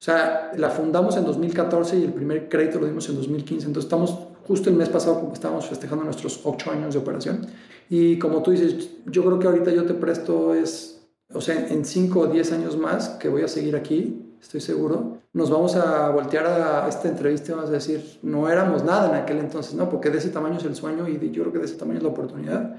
[0.00, 3.84] O sea, la fundamos en 2014 y el primer crédito lo dimos en 2015, entonces
[3.84, 7.46] estamos justo el mes pasado estábamos festejando nuestros ocho años de operación
[7.88, 11.86] y como tú dices, yo creo que ahorita yo te presto es, o sea, en
[11.86, 16.10] 5 o 10 años más que voy a seguir aquí, estoy seguro, nos vamos a
[16.10, 19.88] voltear a esta entrevista y vamos a decir, no éramos nada en aquel entonces, ¿no?
[19.88, 22.02] Porque de ese tamaño es el sueño y yo creo que de ese tamaño es
[22.02, 22.76] la oportunidad.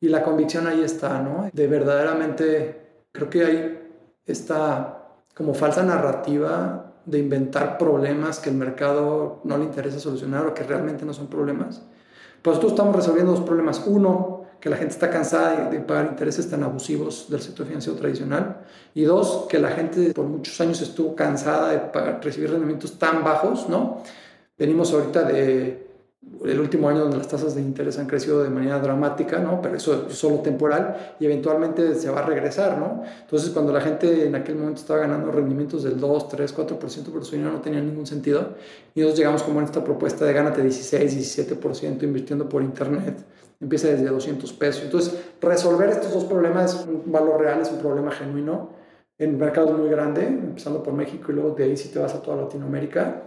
[0.00, 1.50] Y la convicción ahí está, ¿no?
[1.52, 3.90] De verdaderamente, creo que hay
[4.24, 10.54] esta como falsa narrativa de inventar problemas que el mercado no le interesa solucionar o
[10.54, 11.82] que realmente no son problemas.
[12.42, 13.82] Pues nosotros estamos resolviendo dos problemas.
[13.86, 18.64] Uno, que la gente está cansada de, pagar intereses tan abusivos del sector financiero tradicional.
[18.94, 23.68] Y dos, que la gente por muchos años estuvo cansada de recibir rendimientos tan bajos,
[23.68, 24.02] ¿no?
[24.56, 25.91] Venimos ahorita de
[26.44, 29.60] el último año donde las tasas de interés han crecido de manera dramática, ¿no?
[29.62, 33.02] Pero eso es solo temporal y eventualmente se va a regresar, ¿no?
[33.20, 37.24] Entonces, cuando la gente en aquel momento estaba ganando rendimientos del 2, 3, 4% por
[37.24, 38.54] su dinero, no tenía ningún sentido.
[38.94, 43.24] Y nosotros llegamos como en esta propuesta de gánate 16, 17% invirtiendo por internet
[43.62, 44.82] empieza desde 200 pesos.
[44.82, 48.70] Entonces, resolver estos dos problemas es un valor real, es un problema genuino
[49.18, 52.20] en mercados muy grande, empezando por México y luego de ahí si te vas a
[52.20, 53.22] toda Latinoamérica.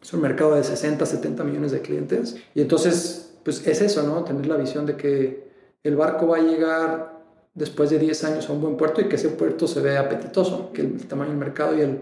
[0.00, 2.36] Es un mercado de 60, 70 millones de clientes.
[2.54, 4.24] Y entonces, pues es eso, ¿no?
[4.24, 5.50] Tener la visión de que
[5.82, 7.20] el barco va a llegar
[7.54, 10.72] después de 10 años a un buen puerto y que ese puerto se vea apetitoso,
[10.72, 12.00] que el, tamaño del mercado y, el,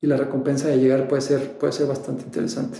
[0.00, 2.78] y la recompensa de llegar puede ser, puede ser bastante interesante.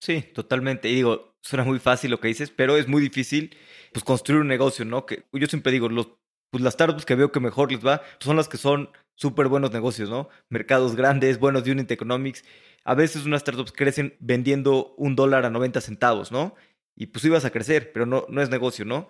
[0.00, 0.88] Sí, totalmente.
[0.88, 3.56] Y digo, suena muy fácil lo que dices, pero es muy difícil
[3.92, 5.06] pues construir un negocio, ¿no?
[5.06, 6.08] Que yo siempre digo, los,
[6.50, 9.48] pues las startups que veo que mejor les va pues, son las que son súper
[9.48, 10.28] buenos negocios, ¿no?
[10.48, 12.44] Mercados grandes, buenos de unit economics.
[12.84, 16.54] A veces unas startups crecen vendiendo un dólar a 90 centavos, ¿no?
[16.96, 19.08] Y pues ibas a crecer, pero no, no es negocio, ¿no?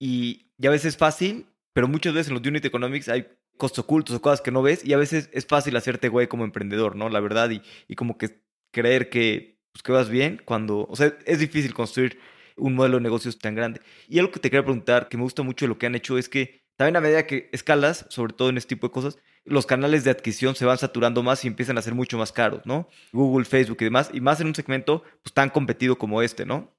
[0.00, 3.28] Y, y a veces es fácil, pero muchas veces en los unit economics hay
[3.58, 6.44] costos ocultos o cosas que no ves y a veces es fácil hacerte güey como
[6.44, 7.10] emprendedor, ¿no?
[7.10, 8.40] La verdad y, y como que
[8.72, 12.18] creer que, pues, que vas bien cuando, o sea, es difícil construir
[12.56, 13.82] un modelo de negocios tan grande.
[14.08, 16.30] Y algo que te quería preguntar, que me gusta mucho lo que han hecho, es
[16.30, 20.04] que también a medida que escalas, sobre todo en este tipo de cosas, los canales
[20.04, 22.88] de adquisición se van saturando más y empiezan a ser mucho más caros, ¿no?
[23.12, 26.74] Google, Facebook y demás, y más en un segmento pues, tan competido como este, ¿no?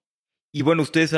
[0.52, 1.16] Y bueno, ustedes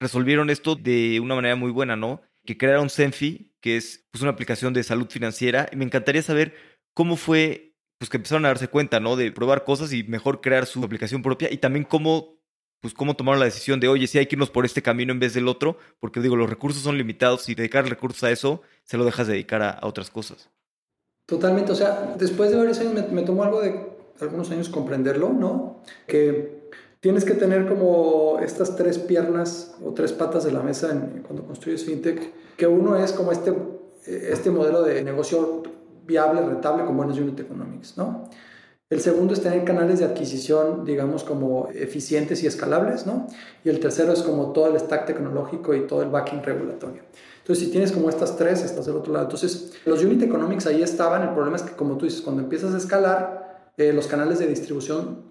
[0.00, 2.22] resolvieron esto de una manera muy buena, ¿no?
[2.44, 6.54] Que crearon Senfi, que es pues, una aplicación de salud financiera, y me encantaría saber
[6.94, 9.14] cómo fue pues que empezaron a darse cuenta, ¿no?
[9.14, 12.40] De probar cosas y mejor crear su aplicación propia y también cómo
[12.80, 15.20] pues cómo tomaron la decisión de, oye, sí hay que irnos por este camino en
[15.20, 18.96] vez del otro, porque digo, los recursos son limitados y dedicar recursos a eso, se
[18.96, 20.50] lo dejas dedicar a, otras cosas.
[21.30, 23.72] Totalmente, o sea, después de varios años me, tomó algo de
[24.20, 25.76] algunos años comprenderlo, ¿no?
[26.08, 31.22] Que tienes que tener como estas tres piernas o tres patas de la mesa en,
[31.22, 33.54] cuando construyes fintech, que uno es como este,
[34.06, 35.62] este modelo de negocio
[36.04, 38.28] viable, rentable con buenos unit economics, ¿no?
[38.90, 43.28] El segundo es tener canales de adquisición, digamos, como eficientes y escalables, ¿no?
[43.62, 47.02] Y el tercero es como todo el stack tecnológico y todo el backing regulatorio.
[47.40, 49.24] Entonces, si tienes como estas tres, estás del otro lado.
[49.24, 51.22] Entonces, los unit economics ahí estaban.
[51.22, 54.46] El problema es que, como tú dices, cuando empiezas a escalar, eh, los canales de
[54.46, 55.24] distribución,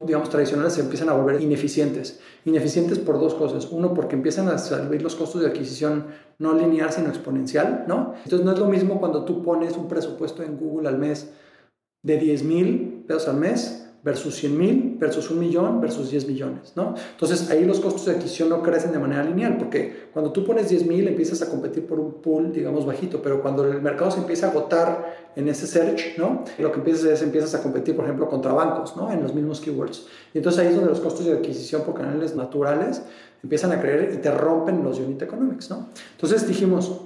[0.00, 2.20] digamos, tradicionales se empiezan a volver ineficientes.
[2.44, 3.68] Ineficientes por dos cosas.
[3.70, 6.06] Uno, porque empiezan a salir los costos de adquisición
[6.38, 8.14] no lineal, sino exponencial, ¿no?
[8.24, 11.30] Entonces, no es lo mismo cuando tú pones un presupuesto en Google al mes
[12.02, 16.74] de 10 mil pesos al mes versus 100 mil versus un millón versus 10 millones,
[16.76, 16.94] ¿no?
[17.12, 20.68] Entonces ahí los costos de adquisición no crecen de manera lineal porque cuando tú pones
[20.68, 24.18] 10 mil empiezas a competir por un pool, digamos, bajito, pero cuando el mercado se
[24.18, 26.44] empieza a agotar en ese search, ¿no?
[26.58, 29.10] Lo que empiezas es empiezas a competir, por ejemplo, contra bancos, ¿no?
[29.10, 30.06] En los mismos keywords.
[30.34, 33.02] Y entonces ahí es donde los costos de adquisición por canales naturales
[33.42, 35.88] empiezan a creer y te rompen los unit economics, ¿no?
[36.12, 37.00] Entonces dijimos,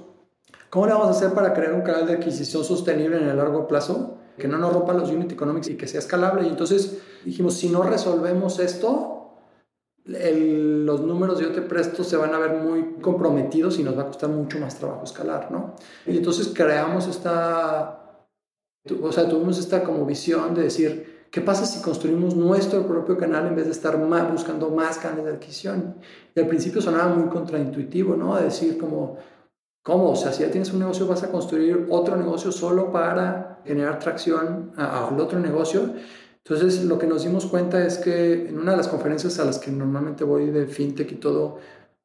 [0.69, 3.69] ¿cómo le vamos a hacer para crear un canal de adquisición sostenible en el largo
[3.69, 4.17] plazo?
[4.39, 6.47] Que no nos rompan los unit economics y que sea escalable.
[6.47, 9.19] Y entonces dijimos, si no resolvemos esto,
[10.05, 14.07] los números yo te presto se van a ver muy comprometidos y nos va a
[14.07, 15.75] costar mucho más trabajo escalar, ¿no?
[16.07, 18.25] Y entonces creamos esta,
[19.01, 23.47] o sea, tuvimos esta como visión de decir, ¿qué pasa si construimos nuestro propio canal
[23.47, 25.95] en vez de estar más, buscando más canales de adquisición?
[26.33, 28.33] Y al principio sonaba muy contraintuitivo, ¿no?
[28.33, 29.17] A decir como,
[29.83, 30.11] ¿cómo?
[30.11, 33.99] O sea, si ya tienes un negocio vas a construir otro negocio solo para generar
[33.99, 35.93] tracción al otro negocio.
[36.43, 39.59] Entonces, lo que nos dimos cuenta es que en una de las conferencias a las
[39.59, 41.59] que normalmente voy de fintech y todo,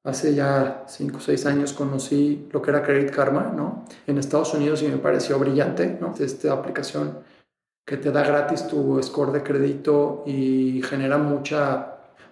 [0.04, 3.84] hace ya 5 o 6 años conocí lo que era Credit Karma, ¿no?
[4.06, 6.14] En Estados Unidos y me pareció brillante, ¿no?
[6.18, 7.20] Esta aplicación
[7.86, 11.90] que te da gratis tu score de crédito y genera mucha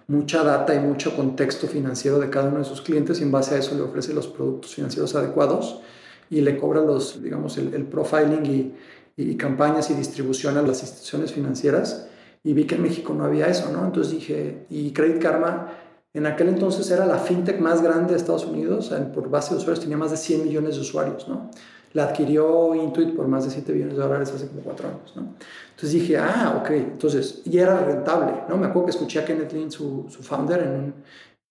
[0.09, 3.55] mucha data y mucho contexto financiero de cada uno de sus clientes y en base
[3.55, 5.81] a eso le ofrece los productos financieros adecuados
[6.29, 8.75] y le cobra los, digamos, el, el profiling y,
[9.17, 12.09] y campañas y distribución a las instituciones financieras
[12.45, 13.85] y vi que en México no había eso, ¿no?
[13.85, 15.73] Entonces dije, y Credit Karma
[16.15, 19.81] en aquel entonces era la fintech más grande de Estados Unidos, por base de usuarios
[19.81, 21.51] tenía más de 100 millones de usuarios, ¿no?
[21.95, 25.35] La adquirió Intuit por más de 7 billones de dólares hace como 4 años, ¿no?
[25.71, 28.57] Entonces dije, ah, ok, entonces, y era rentable, ¿no?
[28.59, 30.95] Me acuerdo que escuché a Kenneth Lin, su, su founder, en un,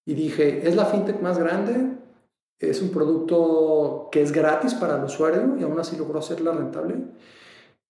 [0.06, 1.97] y dije, es la fintech más grande,
[2.60, 6.95] es un producto que es gratis para el usuario y aún así logró hacerla rentable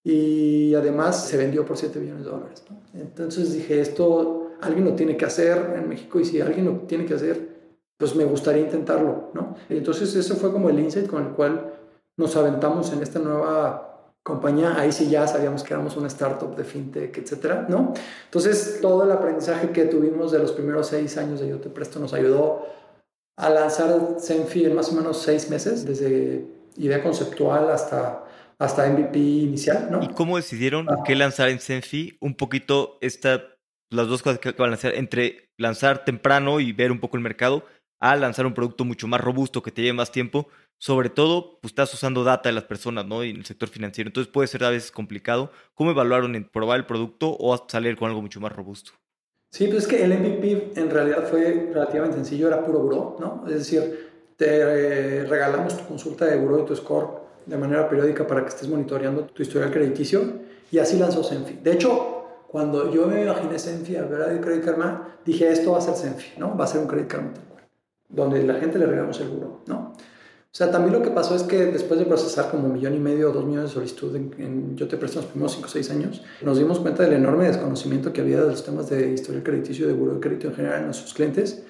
[0.04, 2.64] y además se vendió por 7 billones de dólares.
[2.94, 7.06] Entonces dije, esto alguien lo tiene que hacer en México y si alguien lo tiene
[7.06, 7.50] que hacer,
[7.98, 9.30] pues me gustaría intentarlo.
[9.34, 9.56] ¿no?
[9.70, 11.74] Y entonces eso fue como el insight con el cual
[12.18, 13.92] nos aventamos en esta nueva
[14.24, 17.94] compañía, ahí sí ya sabíamos que éramos una startup de fintech, etcétera, ¿no?
[18.26, 22.00] Entonces, todo el aprendizaje que tuvimos de los primeros seis años de Yo Te Presto
[22.00, 22.68] nos ayudó
[23.38, 26.46] a lanzar Zenfi en más o menos seis meses, desde
[26.78, 28.24] idea conceptual hasta
[28.62, 30.04] hasta MVP inicial, ¿no?
[30.04, 32.16] ¿Y cómo decidieron qué lanzar en Senfi?
[32.20, 33.42] Un poquito esta,
[33.90, 37.24] las dos cosas que van a lanzar, entre lanzar temprano y ver un poco el
[37.24, 37.66] mercado,
[38.00, 40.48] a lanzar un producto mucho más robusto que te lleve más tiempo.
[40.78, 43.24] Sobre todo, pues estás usando data de las personas, ¿no?
[43.24, 44.10] Y en el sector financiero.
[44.10, 45.52] Entonces puede ser a veces complicado.
[45.74, 48.92] ¿Cómo evaluaron en probar el producto o salir con algo mucho más robusto?
[49.52, 53.44] Sí, pues es que el MVP en realidad fue relativamente sencillo, era puro buro, ¿no?
[53.48, 58.26] Es decir, te eh, regalamos tu consulta de buro y tu score de manera periódica
[58.28, 60.22] para que estés monitoreando tu historial crediticio
[60.72, 61.60] y así lanzó Senfi.
[61.62, 65.78] De hecho, cuando yo me imaginé Senfi al ver a Credit Karma, dije esto va
[65.78, 66.58] a ser Senfi, ¿no?
[66.58, 67.34] Va a ser un Credit Karma
[68.12, 69.94] donde la gente le regalamos el buro, ¿no?
[70.54, 73.00] O sea, también lo que pasó es que después de procesar como un millón y
[73.00, 75.90] medio o dos millones de solicitudes en, Yo Te Presto los primeros cinco o seis
[75.92, 79.86] años, nos dimos cuenta del enorme desconocimiento que había de los temas de historial crediticio
[79.86, 81.64] y de buro de crédito en general en nuestros clientes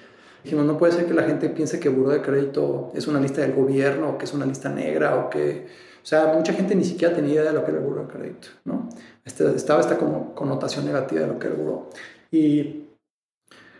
[0.44, 3.42] Dijimos, no puede ser que la gente piense que Buró de Crédito es una lista
[3.42, 5.66] del gobierno, o que es una lista negra, o que,
[6.02, 8.08] O sea, mucha gente ni siquiera tenía idea de lo que era el buro de
[8.08, 8.88] crédito, ¿no?
[9.24, 11.90] Este, estaba esta connotación negativa de lo que era el buro.
[12.32, 12.82] Y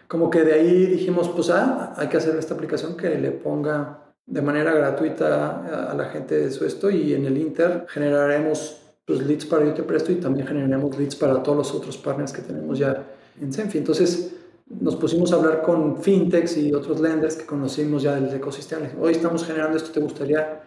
[0.06, 3.98] como que de ahí dijimos, pues ah, hay que hacer esta aplicación que le ponga
[4.26, 9.20] de manera gratuita a la gente de eso esto y en el Inter generaremos pues,
[9.20, 12.42] leads para Yo Te Presto y también generaremos leads para todos los otros partners que
[12.42, 13.04] tenemos ya
[13.40, 13.78] en Senfi.
[13.78, 14.32] Entonces
[14.66, 18.90] nos pusimos a hablar con fintechs y otros lenders que conocimos ya del ecosistema.
[19.00, 20.62] Hoy estamos generando esto, ¿te gustaría?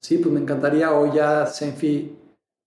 [0.00, 0.92] Sí, pues me encantaría.
[0.92, 2.16] Hoy ya Senfi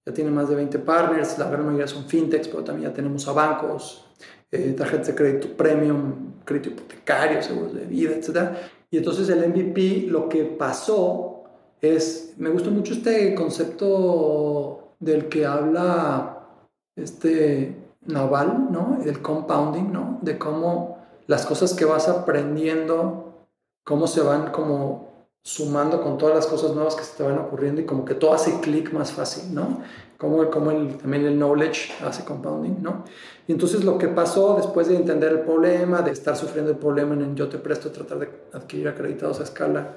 [0.05, 3.27] ya tiene más de 20 partners, la gran mayoría son fintechs, pero también ya tenemos
[3.27, 4.05] a bancos,
[4.49, 8.51] eh, tarjetas de crédito premium, crédito hipotecario, seguros de vida, etc.
[8.89, 11.43] Y entonces el MVP lo que pasó
[11.79, 16.47] es, me gustó mucho este concepto del que habla
[16.95, 18.99] este Naval, ¿no?
[19.05, 20.19] El compounding, ¿no?
[20.21, 23.45] De cómo las cosas que vas aprendiendo,
[23.83, 25.11] cómo se van como
[25.43, 28.33] sumando con todas las cosas nuevas que se te van ocurriendo y como que todo
[28.33, 29.81] hace clic más fácil, ¿no?
[30.17, 33.03] Como, como el, también el knowledge hace compounding, ¿no?
[33.47, 37.15] Y entonces lo que pasó después de entender el problema, de estar sufriendo el problema
[37.15, 39.95] en yo te presto, tratar de adquirir acreditados a escala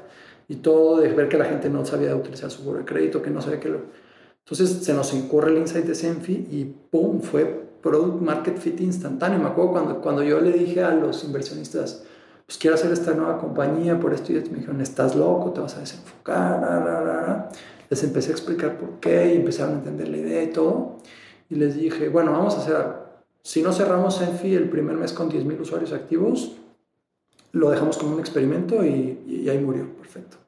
[0.48, 3.30] y todo, de ver que la gente no sabía utilizar su seguro de crédito, que
[3.30, 3.80] no sabía que lo...
[4.38, 7.20] Entonces se nos incurre el insight de Senfi y ¡pum!
[7.20, 9.38] fue product market fit instantáneo.
[9.38, 12.02] Me acuerdo cuando, cuando yo le dije a los inversionistas,
[12.46, 14.50] pues quiero hacer esta nueva compañía por esto y esto.
[14.50, 17.50] Me dijeron, estás loco, te vas a desenfocar.
[17.90, 20.96] Les empecé a explicar por qué y empezaron a entender la idea y todo.
[21.50, 23.04] Y les dije, bueno, vamos a hacer algo.
[23.42, 26.56] Si no cerramos Enfi el primer mes con 10.000 usuarios activos,
[27.52, 30.38] lo dejamos como un experimento y, y, ahí murió, perfecto.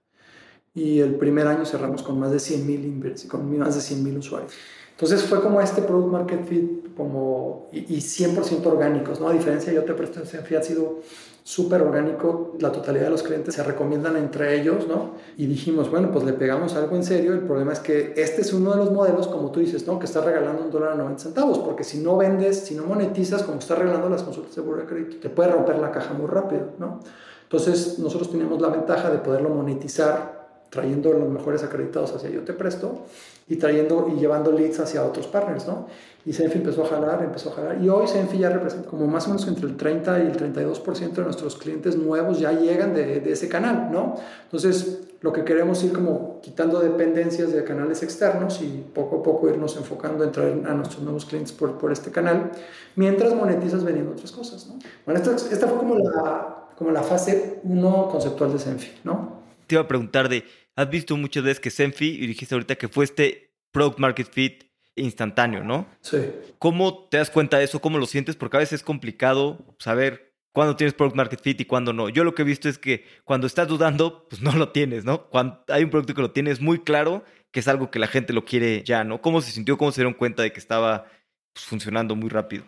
[0.75, 4.53] Y el primer año cerramos con más de 100.000 con más de 100.000 usuarios.
[4.97, 9.29] Entonces fue como este product market fit como, y, y 100% orgánicos, ¿no?
[9.29, 11.01] A diferencia, yo te presto Enfi ha sido
[11.45, 15.13] súper orgánico, la totalidad de los clientes se recomiendan entre ellos, ¿no?
[15.37, 18.55] Y dijimos, bueno, pues le pegamos algo en serio, el problema es que este es
[18.55, 19.99] uno de los modelos, como tú dices, ¿no?
[19.99, 23.43] Que está regalando un dólar a 90 centavos, porque si no vendes, si no monetizas,
[23.43, 26.27] como está regalando las consultas de seguro de crédito, te puede romper la caja muy
[26.27, 27.01] rápido, ¿no?
[27.43, 30.36] Entonces, nosotros teníamos la ventaja de poderlo monetizar
[30.71, 33.05] trayendo los mejores acreditados hacia Yo Te Presto
[33.49, 35.87] y trayendo y llevando leads hacia otros partners, ¿no?
[36.25, 37.81] Y Senfi empezó a jalar, empezó a jalar.
[37.81, 41.13] Y hoy Senfi ya representa como más o menos entre el 30 y el 32%
[41.13, 44.17] de nuestros clientes nuevos ya llegan de, de, ese canal, ¿no?
[44.43, 49.49] Entonces, lo que queremos ir como quitando dependencias de canales externos y poco a poco
[49.49, 52.51] irnos enfocando en traer a nuestros nuevos clientes por, por este canal,
[52.97, 54.81] mientras monetizas vendiendo otras cosas, ¿no?
[55.05, 59.46] Bueno, esta, esta fue como la, como la fase 1 conceptual de Senfi, ¿no?
[59.67, 62.89] Te iba a preguntar de, has visto muchas veces que Senfi, y dijiste ahorita que
[62.89, 65.89] fue este product market fit instantáneo, ¿no?
[66.01, 66.19] Sí.
[66.59, 67.81] ¿Cómo te das cuenta de eso?
[67.81, 68.37] ¿Cómo lo sientes?
[68.37, 72.09] Porque a veces es complicado saber cuándo tienes product market fit y cuándo no.
[72.09, 75.29] Yo lo que he visto es que cuando estás dudando, pues no lo tienes, ¿no?
[75.29, 78.33] Cuando hay un producto que lo tienes muy claro, que es algo que la gente
[78.33, 79.21] lo quiere ya, ¿no?
[79.21, 79.77] ¿Cómo se sintió?
[79.77, 81.05] ¿Cómo se dieron cuenta de que estaba
[81.53, 82.65] pues, funcionando muy rápido?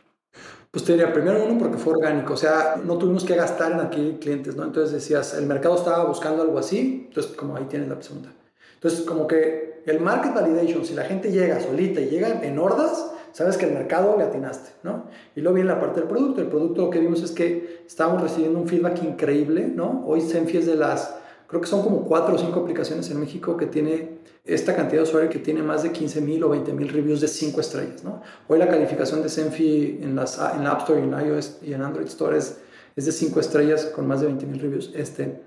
[0.71, 3.81] Pues te diría, primero uno porque fue orgánico, o sea, no tuvimos que gastar en
[3.81, 4.65] adquirir clientes, ¿no?
[4.65, 8.29] Entonces decías, el mercado estaba buscando algo así, entonces como ahí tienes la pregunta.
[8.79, 13.11] Entonces, como que el market validation, si la gente llega solita y llega en hordas,
[13.33, 15.07] sabes que el mercado le atinaste, ¿no?
[15.35, 16.41] Y luego viene la parte del producto.
[16.41, 20.05] El producto lo que vimos es que estábamos recibiendo un feedback increíble, ¿no?
[20.07, 21.13] Hoy Senfi es de las,
[21.49, 25.09] creo que son como cuatro o cinco aplicaciones en México que tiene esta cantidad de
[25.09, 28.23] usuarios que tiene más de 15 mil o 20 mil reviews de 5 estrellas, ¿no?
[28.47, 31.83] Hoy la calificación de Senfi en, las, en la App Store, en iOS y en
[31.83, 32.59] Android Store es,
[32.95, 34.93] es de 5 estrellas con más de 20 mil reviews.
[34.95, 35.43] Este,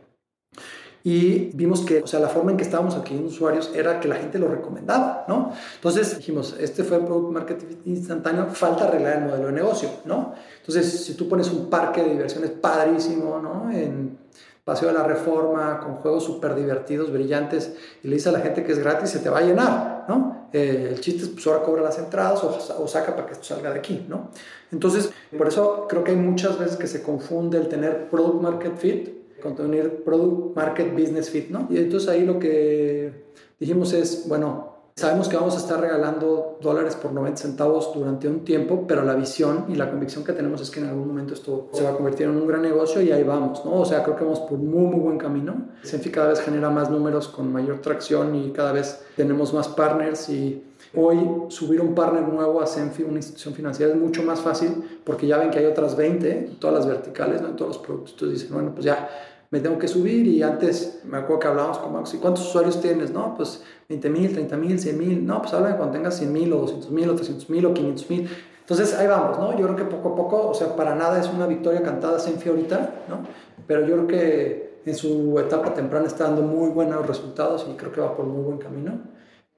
[1.03, 4.15] y vimos que, o sea, la forma en que estábamos adquiriendo usuarios era que la
[4.15, 5.51] gente lo recomendaba, ¿no?
[5.75, 10.35] Entonces dijimos, este fue el Product Marketing Instantáneo, falta arreglar el modelo de negocio, ¿no?
[10.59, 13.71] Entonces, si tú pones un parque de diversiones padrísimo, ¿no?
[13.71, 14.19] En
[14.63, 18.63] Paseo de la Reforma, con juegos súper divertidos, brillantes, y le dices a la gente
[18.63, 20.47] que es gratis, se te va a llenar, ¿no?
[20.53, 23.45] Eh, el chiste es, pues ahora cobra las entradas o, o, saca para que esto
[23.45, 24.29] salga de aquí, ¿no?
[24.71, 28.77] Entonces, por eso creo que hay muchas veces que se confunde el tener Product Market
[28.77, 31.67] Fit contener Product Market Business Fit, ¿no?
[31.69, 33.11] Y entonces ahí lo que
[33.59, 34.70] dijimos es, bueno,
[35.01, 39.15] sabemos que vamos a estar regalando dólares por 90 centavos durante un tiempo, pero la
[39.15, 41.93] visión y la convicción que tenemos es que en algún momento esto se va a
[41.93, 43.81] convertir en un gran negocio y ahí vamos, ¿no?
[43.81, 45.69] O sea, creo que vamos por muy, muy buen camino.
[45.81, 50.29] Senfi cada vez genera más números con mayor tracción y cada vez tenemos más partners
[50.29, 51.17] y hoy
[51.49, 55.37] subir un partner nuevo a Senfi, una institución financiera, es mucho más fácil porque ya
[55.37, 57.49] ven que hay otras 20, todas las verticales, ¿no?
[57.49, 58.13] En todos los productos.
[58.13, 59.09] Entonces dicen, bueno, pues ya
[59.51, 62.79] me tengo que subir y antes me acuerdo que hablábamos con Max, ¿y cuántos usuarios
[62.79, 63.11] tienes?
[63.11, 66.53] No, pues 20 mil, 30 mil, 100 mil, no, pues habla cuando tengas 100 mil
[66.53, 68.29] o 200 mil o 300 mil o 500 mil.
[68.61, 69.51] Entonces ahí vamos, ¿no?
[69.57, 72.47] Yo creo que poco a poco, o sea, para nada es una victoria cantada Senfi
[72.47, 73.19] ahorita, ¿no?
[73.67, 77.91] Pero yo creo que en su etapa temprana está dando muy buenos resultados y creo
[77.91, 79.01] que va por muy buen camino.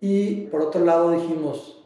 [0.01, 1.83] Y por otro lado dijimos,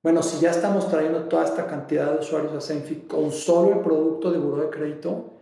[0.00, 3.80] bueno, si ya estamos trayendo toda esta cantidad de usuarios a Senfi con solo el
[3.80, 5.37] producto de buró de crédito,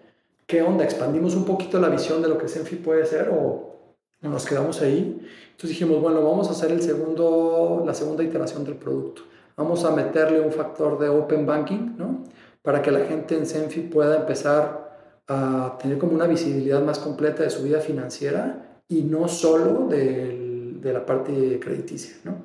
[0.46, 0.84] ¿qué onda?
[0.84, 5.20] ¿Expandimos un poquito la visión de lo que Senfi puede ser o nos quedamos ahí?
[5.50, 9.22] Entonces dijimos, bueno, vamos a hacer el segundo, la segunda iteración del producto.
[9.56, 12.24] Vamos a meterle un factor de Open Banking, ¿no?
[12.62, 17.42] Para que la gente en Senfi pueda empezar a tener como una visibilidad más completa
[17.42, 22.44] de su vida financiera y no solo de la parte crediticia, ¿no?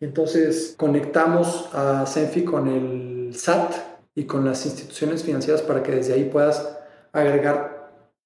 [0.00, 3.74] Entonces conectamos a Senfi con el SAT
[4.14, 6.78] y con las instituciones financieras para que desde ahí puedas
[7.12, 7.80] agregar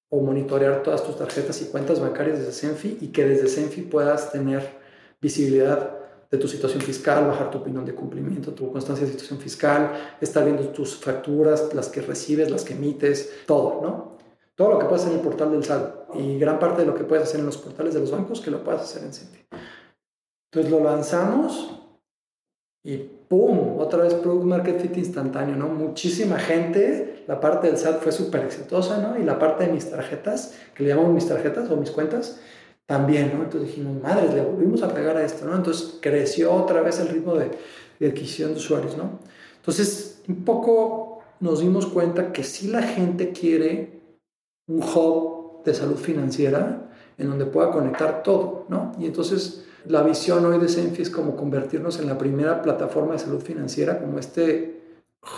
[0.09, 4.30] o monitorear todas tus tarjetas y cuentas bancarias desde Senfi y que desde Senfi puedas
[4.30, 4.62] tener
[5.20, 5.99] visibilidad
[6.30, 10.45] de tu situación fiscal, bajar tu opinión de cumplimiento, tu constancia de situación fiscal, estar
[10.45, 14.18] viendo tus facturas, las que recibes, las que emites, todo, ¿no?
[14.55, 16.95] Todo lo que puedes hacer en el portal del SAT y gran parte de lo
[16.95, 19.47] que puedes hacer en los portales de los bancos que lo puedes hacer en Senfi.
[20.53, 21.84] Entonces lo lanzamos
[22.85, 23.80] y ¡pum!
[23.80, 25.68] Otra vez Product Market Fit instantáneo, ¿no?
[25.68, 29.18] Muchísima gente, la parte del SAT fue súper exitosa, ¿no?
[29.18, 32.41] Y la parte de mis tarjetas, que le llamamos mis tarjetas o mis cuentas,
[32.85, 33.45] también, ¿no?
[33.45, 35.57] Entonces dijimos, madre, le volvimos a pegar a esto, ¿no?
[35.57, 37.51] Entonces creció otra vez el ritmo de,
[37.99, 39.18] de adquisición de usuarios, ¿no?
[39.57, 44.03] Entonces, un poco nos dimos cuenta que si la gente quiere
[44.68, 48.93] un hub de salud financiera en donde pueda conectar todo, ¿no?
[48.99, 53.18] Y entonces la visión hoy de Senfi es como convertirnos en la primera plataforma de
[53.18, 54.82] salud financiera, como este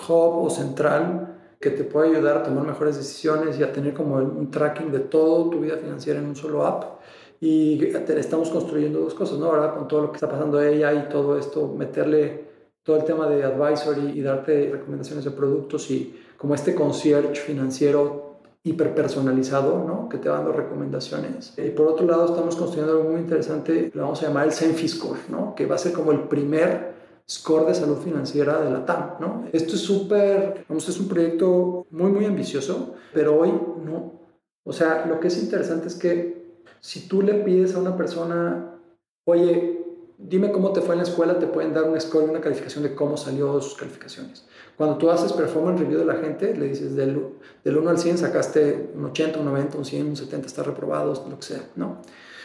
[0.09, 4.17] hub o central que te puede ayudar a tomar mejores decisiones y a tener como
[4.17, 7.01] un tracking de toda tu vida financiera en un solo app.
[7.41, 9.47] Y estamos construyendo dos cosas, ¿no?
[9.47, 12.47] Ahora con todo lo que está pasando ella y todo esto, meterle
[12.83, 18.26] todo el tema de advisory y darte recomendaciones de productos y como este concierge financiero
[18.67, 20.09] hiperpersonalizado, ¿no?
[20.09, 21.55] que te va dando recomendaciones.
[21.57, 24.89] Y por otro lado, estamos construyendo algo muy interesante, lo vamos a llamar el Senfi
[24.89, 25.55] Score, ¿no?
[25.55, 26.97] que va a ser como el primer
[27.31, 29.21] score de salud financiera de la TAM.
[29.21, 29.45] ¿no?
[29.53, 34.21] Esto es súper, vamos, es un proyecto muy, muy ambicioso, pero hoy no.
[34.65, 38.81] O sea, lo que es interesante es que si tú le pides a una persona,
[39.27, 39.76] oye,
[40.19, 42.83] dime cómo te fue en la escuela, te pueden dar un score y una calificación
[42.83, 44.45] de cómo salió sus calificaciones.
[44.77, 48.19] Cuando tú haces performance review de la gente, le dices del, del 1 al 100
[48.19, 52.03] sacaste un 80, un 90, un 100, un 70, está reprobado, lo que sea, ¿no?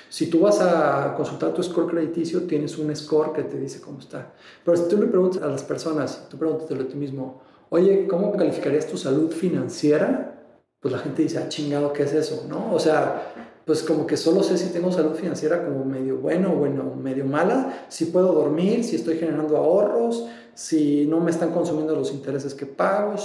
[0.10, 4.00] Si tú vas a consultar tu score crediticio, tienes un score que te dice cómo
[4.00, 4.34] está.
[4.66, 8.34] Pero si tú le preguntas a las personas, tú pregúntatelo a ti mismo, oye, ¿cómo
[8.34, 10.44] calificarías tu salud financiera?
[10.82, 12.46] Pues la gente dice, ah, chingado, ¿qué es eso?
[12.50, 12.74] ¿No?
[12.74, 16.55] O sea, pues como que solo sé si tengo salud financiera como medio bueno o
[16.55, 21.95] bueno, medio mala, si puedo dormir, si estoy generando ahorros, si no me están consumiendo
[21.95, 23.16] los intereses que pago.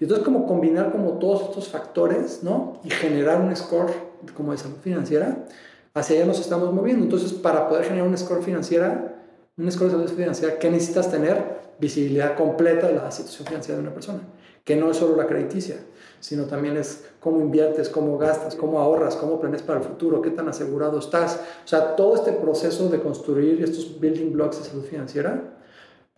[0.00, 2.80] Y entonces como combinar como todos estos factores, ¿no?
[2.84, 3.92] Y generar un score
[4.36, 5.46] como de salud financiera,
[5.94, 7.04] hacia allá nos estamos moviendo.
[7.04, 9.24] Entonces para poder generar un score financiera,
[9.56, 11.58] un score de salud financiera, ¿qué necesitas tener?
[11.80, 14.20] Visibilidad completa de la situación financiera de una persona,
[14.64, 15.76] que no es solo la crediticia,
[16.20, 20.30] sino también es cómo inviertes, cómo gastas, cómo ahorras, cómo planeas para el futuro, qué
[20.30, 21.40] tan asegurado estás.
[21.64, 25.54] O sea, todo este proceso de construir estos building blocks de salud financiera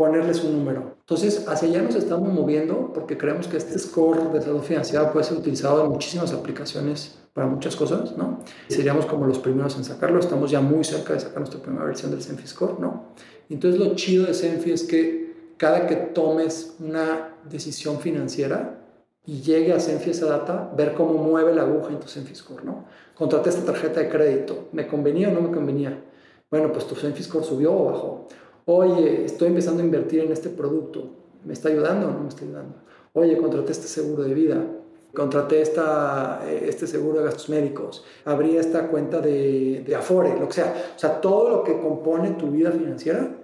[0.00, 0.96] ponerles un número.
[1.00, 5.26] Entonces, hacia allá nos estamos moviendo porque creemos que este score de salud financiera puede
[5.26, 8.38] ser utilizado en muchísimas aplicaciones para muchas cosas, ¿no?
[8.66, 12.10] Seríamos como los primeros en sacarlo, estamos ya muy cerca de sacar nuestra primera versión
[12.10, 13.12] del Senfi Score, ¿no?
[13.50, 18.79] Entonces, lo chido de Senfi es que cada que tomes una decisión financiera
[19.24, 22.86] y llegue a Senfi esa data, ver cómo mueve la aguja en tu Score, ¿no?
[23.14, 26.02] Contraté esta tarjeta de crédito, ¿me convenía o no me convenía?
[26.50, 28.28] Bueno, pues tu Score subió o bajó
[28.66, 31.10] Oye, estoy empezando a invertir en este producto.
[31.44, 32.76] ¿Me está ayudando o no me está ayudando?
[33.14, 34.64] Oye, contraté este seguro de vida.
[35.12, 38.04] Contraté esta, este seguro de gastos médicos.
[38.24, 40.92] Abrí esta cuenta de, de Afore, lo que sea.
[40.94, 43.36] O sea, todo lo que compone tu vida financiera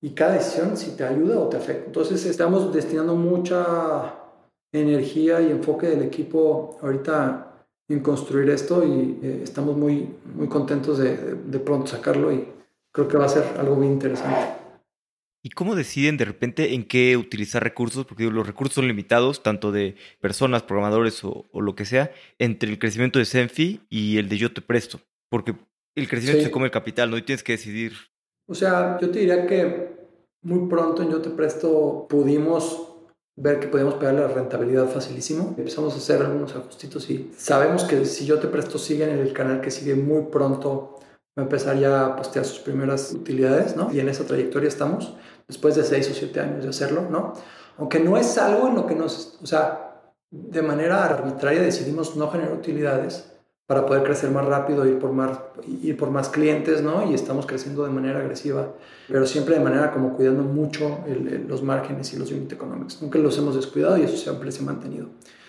[0.00, 1.86] y cada decisión si te ayuda o te afecta.
[1.86, 4.17] Entonces estamos destinando mucha
[4.72, 10.98] energía y enfoque del equipo ahorita en construir esto y eh, estamos muy, muy contentos
[10.98, 12.46] de, de pronto sacarlo y
[12.92, 14.58] creo que va a ser algo muy interesante.
[15.42, 18.04] ¿Y cómo deciden de repente en qué utilizar recursos?
[18.04, 22.78] Porque los recursos son limitados, tanto de personas, programadores o, lo que sea, entre el
[22.78, 25.00] crecimiento de Senfi y el de Yo Te Presto.
[25.30, 25.54] Porque
[25.94, 27.16] el crecimiento se come el capital, ¿no?
[27.16, 27.92] Y tienes que decidir.
[28.46, 29.90] O sea, yo te diría que
[30.42, 32.87] muy pronto en Yo Te Presto pudimos
[33.40, 35.54] ver que podíamos pegar la rentabilidad facilísimo.
[35.56, 39.32] Empezamos a hacer algunos ajustitos y sabemos que si Yo Te Presto sigue en el
[39.32, 40.96] canal que sigue muy pronto
[41.38, 43.92] va a empezar ya a postear sus primeras utilidades, ¿no?
[43.92, 45.14] Y en esa trayectoria estamos,
[45.46, 47.32] después de seis o siete años de hacerlo, ¿no?
[47.76, 52.28] Aunque no es algo en lo que nos, o sea, de manera arbitraria decidimos no
[52.28, 53.37] generar utilidades,
[53.68, 55.40] para poder crecer más rápido, ir por más,
[55.82, 57.06] ir por más clientes, ¿no?
[57.10, 58.72] Y estamos creciendo de manera agresiva,
[59.06, 61.00] pero siempre de manera como cuidando mucho
[61.46, 63.02] los márgenes y los unit economics.
[63.02, 65.08] Nunca los hemos descuidado y eso siempre se ha mantenido.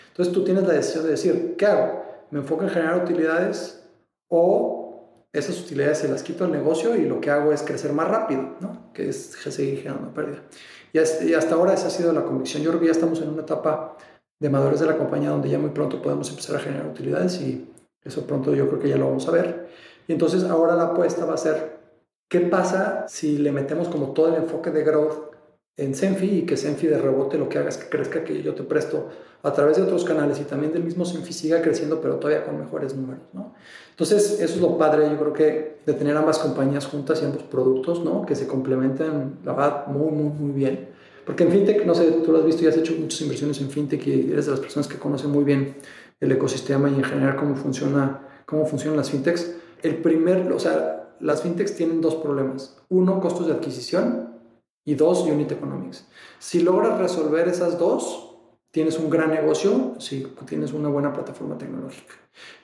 [0.09, 2.03] Entonces tú tienes la decisión de decir, ¿qué hago?
[2.31, 3.87] ¿Me enfoco en generar utilidades
[4.27, 8.09] o esas utilidades se las quito al negocio y lo que hago es crecer más
[8.09, 8.91] rápido, ¿no?
[8.91, 10.43] Que es seguir generando pérdida.
[10.91, 12.63] Y hasta ahora esa ha sido la convicción.
[12.63, 13.95] Yo creo que ya estamos en una etapa
[14.41, 17.68] de madurez de la compañía donde ya muy pronto podemos empezar a generar utilidades y
[18.03, 19.69] eso pronto yo creo que ya lo vamos a ver.
[20.07, 21.79] Y entonces ahora la apuesta va a ser,
[22.27, 25.29] ¿qué pasa si le metemos como todo el enfoque de growth
[25.77, 28.53] en Senfi y que Senfi de rebote lo que haga es que crezca, que yo
[28.53, 29.09] te presto
[29.43, 32.59] a través de otros canales y también del mismo Senfi siga creciendo, pero todavía con
[32.59, 33.53] mejores números, ¿no?
[33.91, 37.43] Entonces, eso es lo padre, yo creo que de tener ambas compañías juntas y ambos
[37.43, 38.25] productos, ¿no?
[38.25, 40.89] Que se complementan, la verdad, muy, muy, muy bien.
[41.25, 43.69] Porque en FinTech, no sé, tú lo has visto y has hecho muchas inversiones en
[43.69, 45.75] FinTech y eres de las personas que conocen muy bien
[46.19, 49.55] el ecosistema y en general cómo, funciona, cómo funcionan las fintechs.
[49.81, 52.77] El primer, o sea, las fintechs tienen dos problemas.
[52.89, 54.39] Uno, costos de adquisición
[54.85, 56.07] y dos, unit economics.
[56.39, 58.37] Si logras resolver esas dos,
[58.71, 62.15] tienes un gran negocio, si tienes una buena plataforma tecnológica.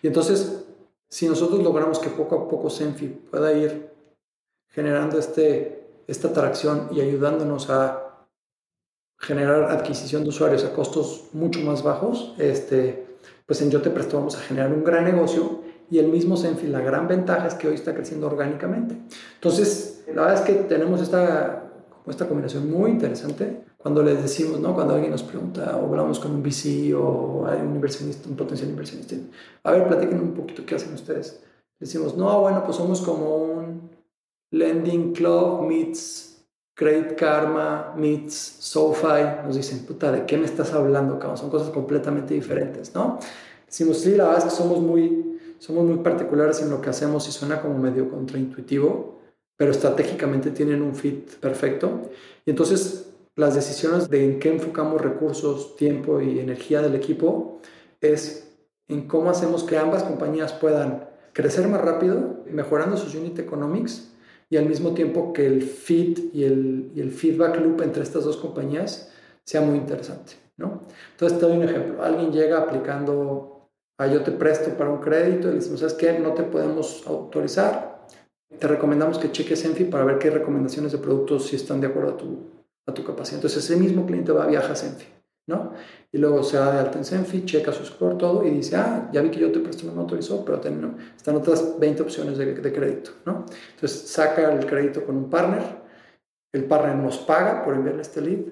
[0.01, 0.66] Y entonces,
[1.10, 3.89] si nosotros logramos que poco a poco Senfi pueda ir
[4.70, 8.28] generando este, esta atracción y ayudándonos a
[9.18, 13.05] generar adquisición de usuarios a costos mucho más bajos, este,
[13.46, 16.68] pues en Yo Te Presto vamos a generar un gran negocio y el mismo Senfi,
[16.68, 18.98] la gran ventaja es que hoy está creciendo orgánicamente.
[19.36, 21.72] Entonces, la verdad es que tenemos esta,
[22.08, 24.74] esta combinación muy interesante cuando les decimos, ¿no?
[24.74, 28.70] Cuando alguien nos pregunta o hablamos con un VC o hay un inversionista, un potencial
[28.70, 29.16] inversionista,
[29.64, 31.39] a ver, platiquen un poquito qué hacen ustedes.
[31.80, 33.91] Decimos, no, bueno, pues somos como un
[34.50, 36.34] lending club meets
[36.76, 41.38] Credit Karma, meets SoFi, nos dicen, puta, ¿de qué me estás hablando, cabrón?
[41.38, 43.17] Son cosas completamente diferentes, ¿no?
[43.65, 47.30] Decimos, sí, la verdad es que somos muy, somos muy particulares en lo que hacemos
[47.30, 49.21] y suena como medio contraintuitivo,
[49.55, 52.09] pero estratégicamente tienen un fit perfecto.
[52.45, 57.61] Y entonces las decisiones de en qué enfocamos recursos, tiempo y energía del equipo
[58.01, 58.51] es
[58.89, 64.11] en cómo hacemos que ambas compañías puedan crecer más rápido, mejorando sus unit economics
[64.50, 68.24] y al mismo tiempo que el feed y el, y el feedback loop entre estas
[68.24, 69.12] dos compañías
[69.43, 70.34] sea muy interesante.
[70.58, 70.82] ¿no?
[71.12, 72.04] Entonces te doy un ejemplo.
[72.04, 76.20] Alguien llega aplicando a yo te presto para un crédito y le decimos, ¿sabes qué?
[76.20, 78.06] No te podemos autorizar.
[78.60, 82.12] Te recomendamos que cheques Enfi para ver qué recomendaciones de productos si están de acuerdo
[82.12, 82.38] a tu,
[82.86, 83.38] a tu capacidad.
[83.38, 85.06] Entonces ese mismo cliente va a viajar a Senfi.
[85.48, 85.74] ¿No?
[86.12, 89.10] Y luego se da de alta en Senfi, checa su score, todo, y dice, ah,
[89.12, 92.74] ya vi que yo te presto, no autorizó, pero están otras 20 opciones de, de,
[92.74, 93.46] crédito, ¿no?
[93.76, 95.64] Entonces saca el crédito con un partner,
[96.52, 98.46] el partner nos paga por enviarle este lead,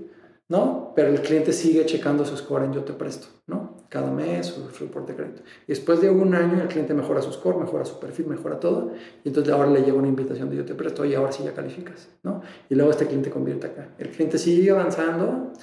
[0.50, 0.92] ¿no?
[0.96, 3.78] Pero el cliente sigue checando su score en yo te presto, ¿no?
[3.90, 5.42] Cada mes su, reporte de crédito.
[5.66, 8.92] Y después de un año el cliente mejora su score, mejora su perfil, mejora todo,
[9.24, 11.54] y entonces ahora le llega una invitación de yo te presto y ahora sí ya
[11.54, 12.42] calificas, ¿no?
[12.70, 13.96] Y luego este cliente convierte acá.
[13.98, 15.54] El cliente sigue avanzando,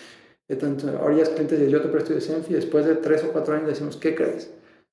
[1.00, 3.54] ahora ya es cliente de yo te presto de Senfi, después de tres o cuatro
[3.54, 4.50] años decimos, ¿qué crees?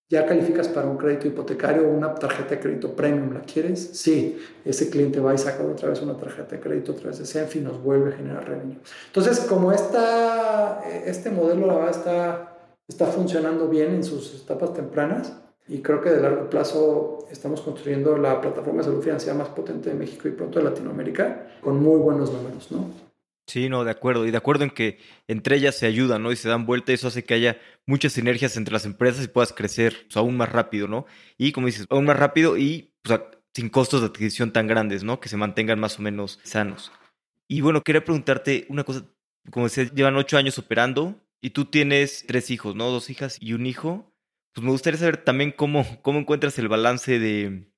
[0.09, 3.33] ¿Ya calificas para un crédito hipotecario o una tarjeta de crédito premium?
[3.33, 3.89] ¿La quieres?
[3.91, 4.39] Sí.
[4.63, 7.59] Ese cliente va y saca otra vez una tarjeta de crédito otra vez de Senfi
[7.59, 8.77] y nos vuelve a generar revenue.
[9.07, 15.33] Entonces, como esta, este modelo la verdad está, está funcionando bien en sus etapas tempranas
[15.67, 19.89] y creo que de largo plazo estamos construyendo la plataforma de salud financiera más potente
[19.89, 23.06] de México y pronto de Latinoamérica con muy buenos números, ¿no?
[23.47, 24.25] Sí, no, de acuerdo.
[24.25, 26.33] Y de acuerdo en que entre ellas se ayudan, ¿no?
[26.33, 26.91] Y se dan vuelta.
[26.91, 30.51] Eso hace que haya muchas sinergias entre las empresas y puedas crecer pues, aún más
[30.51, 31.05] rápido, ¿no?
[31.37, 33.21] Y como dices, aún más rápido y pues,
[33.53, 35.21] sin costos de adquisición tan grandes, ¿no?
[35.21, 36.91] Que se mantengan más o menos sanos.
[37.47, 39.05] Y bueno, quería preguntarte una cosa.
[39.49, 42.89] Como decías, llevan ocho años operando y tú tienes tres hijos, ¿no?
[42.89, 44.11] Dos hijas y un hijo.
[44.53, 47.69] Pues me gustaría saber también cómo, cómo encuentras el balance de,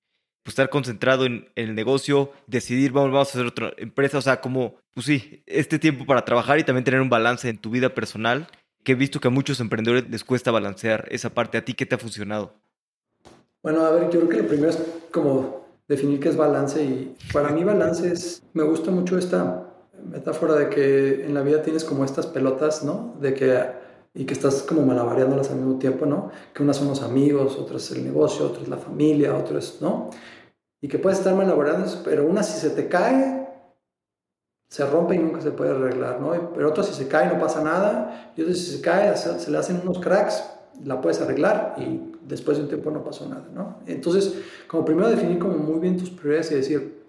[0.44, 4.42] pues, estar concentrado en, el negocio, decidir, vamos, vamos a hacer otra empresa, o sea,
[4.42, 7.96] como, pues sí, este tiempo para trabajar y también tener un balance en tu vida
[7.96, 8.50] personal,
[8.84, 11.58] que he visto que a muchos emprendedores les cuesta balancear esa parte.
[11.58, 12.52] ¿A ti qué te ha funcionado?
[13.64, 14.80] Bueno, a ver, yo creo que lo primero es
[15.10, 19.70] como definir qué es balance y para mí balance es, me gusta mucho esta
[20.04, 23.16] metáfora de que en la vida tienes como estas pelotas, ¿no?
[23.22, 23.80] De que
[24.14, 26.30] y que estás como malabareándolas al mismo tiempo, ¿no?
[26.54, 30.10] Que unas son los amigos, otras el negocio, otras la familia, otras, ¿no?
[30.82, 33.39] y que puedes estar malaborando, pero una si se te cae,
[34.70, 36.52] se rompe y nunca se puede arreglar, ¿no?
[36.54, 39.58] Pero otra si se cae no pasa nada, y otra si se cae, se le
[39.58, 40.44] hacen unos cracks,
[40.86, 43.80] la puedes arreglar y después de un tiempo no pasó nada, ¿no?
[43.88, 44.36] Entonces,
[44.68, 47.04] como primero definir como muy bien tus prioridades y decir,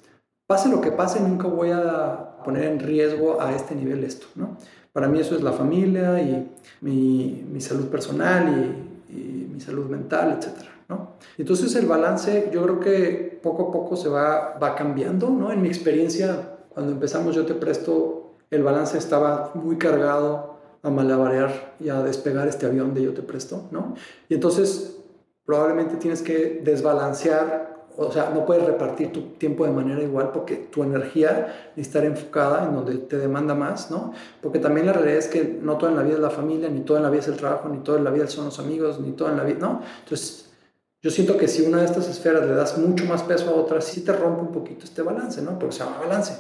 [0.47, 4.57] pase lo que pase, nunca voy a poner en riesgo a este nivel esto, ¿no?
[4.93, 6.51] Para mí eso es la familia y
[6.81, 8.49] mi, mi salud personal
[9.09, 10.71] y, y mi salud mental, etcétera.
[10.89, 11.13] ¿no?
[11.39, 15.53] Entonces el balance yo creo que poco a poco se va, va cambiando, ¿no?
[15.53, 21.75] En mi experiencia, cuando empezamos Yo Te Presto, el balance estaba muy cargado a malabarear
[21.79, 23.95] y a despegar este avión de Yo Te Presto, ¿no?
[24.29, 24.97] Y entonces
[25.45, 30.57] probablemente tienes que desbalancear o sea, no puedes repartir tu tiempo de manera igual porque
[30.57, 34.15] tu energía necesita estar enfocada en donde te demanda más, ¿no?
[34.41, 36.81] Porque también la realidad es que no toda en la vida es la familia, ni
[36.81, 39.01] toda en la vida es el trabajo, ni toda en la vida son los amigos,
[39.01, 39.83] ni toda en la vida, ¿no?
[40.05, 40.51] Entonces,
[41.03, 43.81] yo siento que si una de estas esferas le das mucho más peso a otra,
[43.81, 45.59] sí te rompe un poquito este balance, ¿no?
[45.59, 46.39] Porque se llama balance.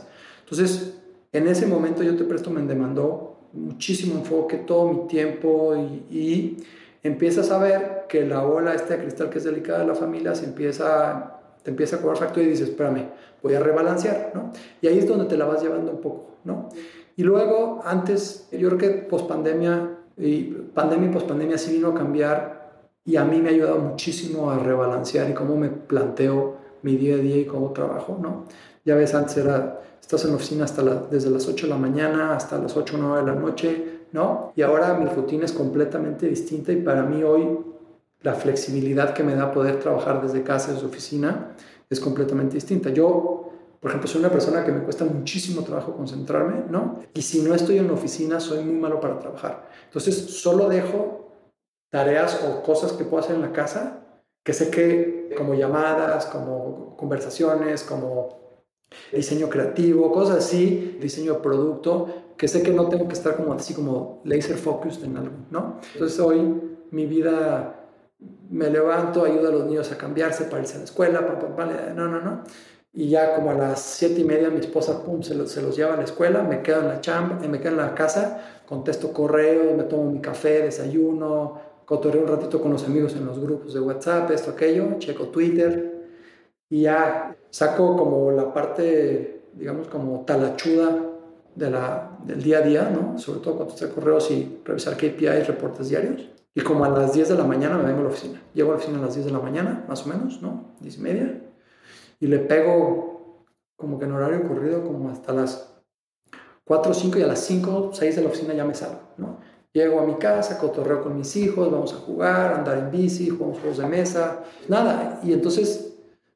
[0.50, 0.98] Entonces,
[1.32, 6.56] en ese momento yo te presto, me demandó muchísimo enfoque, todo mi tiempo y, y
[7.02, 10.34] empiezas a ver que la ola esta de cristal que es delicada de la familia
[10.34, 13.08] se empieza te empieza a cobrar factura y dices, espérame,
[13.42, 14.52] voy a rebalancear, ¿no?
[14.80, 16.68] Y ahí es donde te la vas llevando un poco, ¿no?
[17.16, 22.70] Y luego, antes, yo creo que pospandemia y pandemia y pospandemia sí vino a cambiar
[23.04, 27.16] y a mí me ha ayudado muchísimo a rebalancear y cómo me planteo mi día
[27.16, 28.44] a día y cómo trabajo, ¿no?
[28.84, 32.34] Ya ves, antes era, estás en la oficina hasta desde las 8 de la mañana
[32.34, 34.52] hasta las 8 o 9 de la noche, ¿no?
[34.56, 37.58] Y ahora mi rutina es completamente distinta y para mí hoy
[38.22, 41.54] la flexibilidad que me da poder trabajar desde casa, desde oficina,
[41.88, 42.90] es completamente distinta.
[42.90, 47.00] Yo, por ejemplo, soy una persona que me cuesta muchísimo trabajo concentrarme, ¿no?
[47.14, 49.68] Y si no estoy en la oficina, soy muy malo para trabajar.
[49.86, 51.30] Entonces, solo dejo
[51.90, 54.00] tareas o cosas que puedo hacer en la casa,
[54.44, 58.49] que sé que como llamadas, como conversaciones, como
[59.12, 63.52] diseño creativo, cosas así, diseño de producto, que sé que no tengo que estar como
[63.52, 65.80] así como laser focused en algo, ¿no?
[65.92, 66.40] Entonces hoy
[66.90, 67.76] mi vida
[68.50, 71.20] me levanto, ayudo a los niños a cambiarse para irse a la escuela,
[71.94, 72.42] no, no, no.
[72.92, 75.76] Y ya como a las siete y media mi esposa, pum, se los, se los
[75.76, 78.62] lleva a la escuela, me quedo en la chamba, eh, me quedo en la casa,
[78.66, 83.38] contesto correo, me tomo mi café, desayuno, cotorreo un ratito con los amigos en los
[83.38, 86.08] grupos de WhatsApp, esto, aquello, checo Twitter
[86.68, 90.96] y ya saco como la parte, digamos, como talachuda
[91.54, 93.18] de la, del día a día, ¿no?
[93.18, 96.28] Sobre todo contestar correos y revisar KPIs, reportes diarios.
[96.54, 98.40] Y como a las 10 de la mañana me vengo a la oficina.
[98.54, 100.74] Llego a la oficina a las 10 de la mañana, más o menos, ¿no?
[100.80, 101.42] 10 y media.
[102.18, 103.46] Y le pego
[103.76, 105.82] como que en horario corrido como hasta las
[106.64, 109.38] 4 o 5 y a las 5, 6 de la oficina ya me salgo, ¿no?
[109.72, 113.60] Llego a mi casa, cotorreo con mis hijos, vamos a jugar, andar en bici, jugamos
[113.60, 115.20] juegos de mesa, nada.
[115.22, 115.89] Y entonces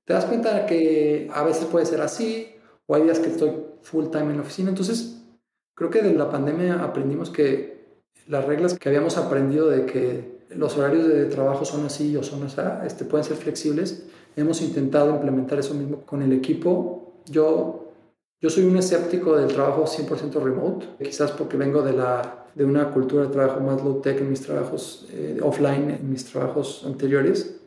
[0.05, 2.48] te das cuenta que a veces puede ser así,
[2.86, 3.52] o hay días que estoy
[3.82, 4.68] full time en la oficina.
[4.68, 5.22] Entonces,
[5.74, 7.74] creo que de la pandemia aprendimos que
[8.28, 12.44] las reglas que habíamos aprendido de que los horarios de trabajo son así o son
[12.44, 17.14] así, este, pueden ser flexibles, hemos intentado implementar eso mismo con el equipo.
[17.26, 17.92] Yo,
[18.40, 22.90] yo soy un escéptico del trabajo 100% remote, quizás porque vengo de, la, de una
[22.90, 27.61] cultura de trabajo más low tech en mis trabajos eh, offline, en mis trabajos anteriores,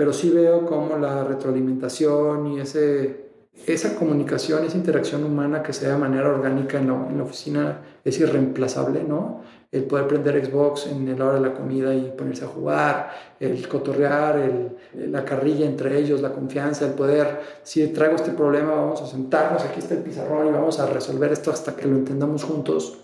[0.00, 3.28] pero sí veo como la retroalimentación y ese
[3.66, 7.82] esa comunicación, esa interacción humana que sea de manera orgánica en la, en la, oficina
[8.02, 9.42] es irreemplazable, ¿no?
[9.70, 13.68] El poder prender Xbox en la hora de la comida y ponerse a jugar, el
[13.68, 19.02] cotorrear, el, la carrilla entre ellos, la confianza, el poder, si traigo este problema, vamos
[19.02, 22.42] a sentarnos, aquí está el pizarrón y vamos a resolver esto hasta que lo entendamos
[22.44, 23.02] juntos.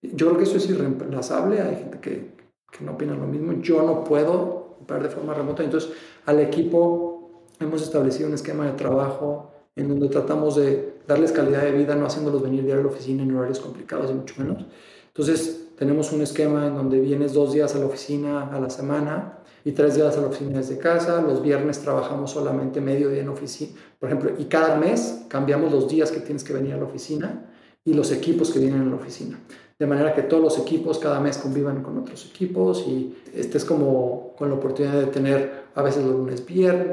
[0.00, 2.30] Yo creo que eso es irreemplazable, hay gente que,
[2.70, 5.92] que no opina lo mismo, yo no puedo operar de forma remota, entonces
[6.28, 11.72] al equipo hemos establecido un esquema de trabajo en donde tratamos de darles calidad de
[11.72, 14.66] vida, no haciéndolos venir diario a la oficina en horarios complicados y mucho menos.
[15.06, 19.38] Entonces, tenemos un esquema en donde vienes dos días a la oficina a la semana
[19.64, 21.22] y tres días a la oficina desde casa.
[21.22, 25.88] Los viernes trabajamos solamente medio día en oficina, por ejemplo, y cada mes cambiamos los
[25.88, 27.50] días que tienes que venir a la oficina
[27.86, 29.40] y los equipos que vienen a la oficina.
[29.78, 34.34] De manera que todos los equipos cada mes convivan con otros equipos y estés como
[34.36, 36.44] con la oportunidad de tener a veces los lunes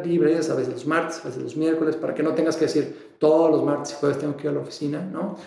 [0.05, 3.15] libres, a veces los martes, a veces los miércoles, para que no tengas que decir
[3.17, 5.37] todos los martes y jueves tengo que ir a la oficina, ¿no?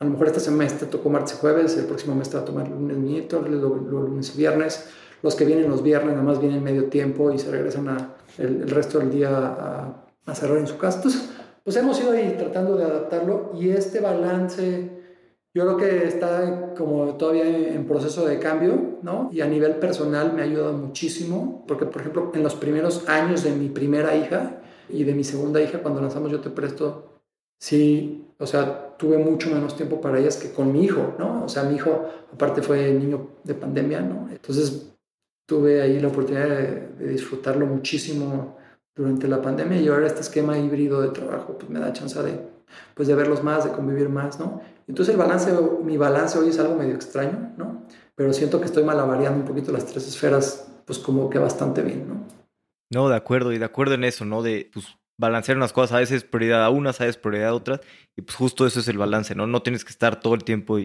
[0.00, 2.44] A lo mejor este semestre tocó martes y jueves, el próximo mes te va a
[2.44, 4.88] tomar lunes, miércoles, lunes y viernes.
[5.22, 8.68] Los que vienen los viernes nada más vienen medio tiempo y se regresan a el,
[8.68, 10.96] resto del día a, a, cerrar en su casa.
[10.96, 11.28] Entonces,
[11.62, 14.99] pues hemos ido ahí tratando de adaptarlo y este balance
[15.52, 19.30] yo creo que está como todavía en proceso de cambio, ¿no?
[19.32, 23.42] Y a nivel personal me ha ayudado muchísimo, porque por ejemplo en los primeros años
[23.42, 27.20] de mi primera hija y de mi segunda hija, cuando lanzamos Yo Te Presto,
[27.58, 31.44] sí, o sea, tuve mucho menos tiempo para ellas que con mi hijo, ¿no?
[31.44, 34.28] O sea, mi hijo aparte fue niño de pandemia, ¿no?
[34.30, 34.94] Entonces
[35.46, 38.56] tuve ahí la oportunidad de, disfrutarlo muchísimo
[38.94, 42.38] durante la pandemia y ahora este esquema híbrido de trabajo pues me da chance de,
[42.94, 44.60] pues de verlos más, de convivir más, ¿no?
[44.90, 45.52] Entonces el balance,
[45.84, 47.86] mi balance hoy es algo medio extraño, ¿no?
[48.16, 52.08] Pero siento que estoy malavariando un poquito las tres esferas, pues como que bastante bien,
[52.08, 52.26] ¿no?
[52.92, 54.42] No, de acuerdo, y de acuerdo en eso, ¿no?
[54.42, 57.80] De pues, balancear unas cosas, a veces prioridad a unas, a veces prioridad a otras,
[58.16, 59.46] y pues justo eso es el balance, ¿no?
[59.46, 60.78] No tienes que estar todo el tiempo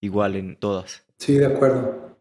[0.00, 1.04] igual en todas.
[1.18, 2.16] Sí, de acuerdo.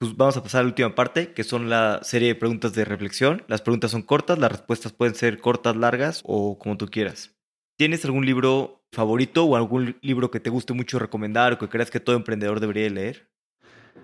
[0.00, 2.84] Pues vamos a pasar a la última parte, que son la serie de preguntas de
[2.84, 3.44] reflexión.
[3.46, 7.36] Las preguntas son cortas, las respuestas pueden ser cortas, largas o como tú quieras.
[7.78, 11.90] ¿Tienes algún libro favorito o algún libro que te guste mucho recomendar o que creas
[11.90, 13.28] que todo emprendedor debería leer?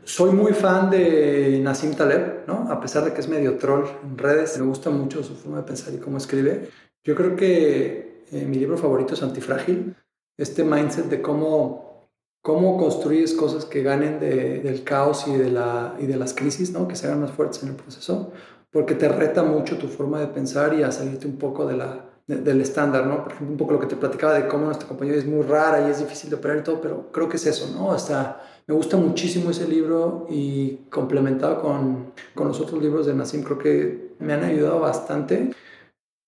[0.04, 2.70] Soy muy fan de Nassim Taleb, ¿no?
[2.70, 5.64] A pesar de que es medio troll en redes, me gusta mucho su forma de
[5.64, 6.70] pensar y cómo escribe.
[7.04, 9.94] Yo creo que eh, mi libro favorito es Antifrágil.
[10.38, 12.08] Este mindset de cómo,
[12.42, 16.88] cómo construyes cosas que ganen del caos y de, la, y de las crisis, ¿no?
[16.88, 18.32] Que se hagan más fuertes en el proceso,
[18.70, 22.07] porque te reta mucho tu forma de pensar y a salirte un poco de la,
[22.28, 23.24] del estándar, ¿no?
[23.24, 25.88] Por ejemplo, un poco lo que te platicaba de cómo nuestra compañía es muy rara
[25.88, 27.90] y es difícil de operar y todo, pero creo que es eso, ¿no?
[27.90, 33.42] Hasta me gusta muchísimo ese libro y complementado con, con los otros libros de Nassim,
[33.42, 35.52] creo que me han ayudado bastante.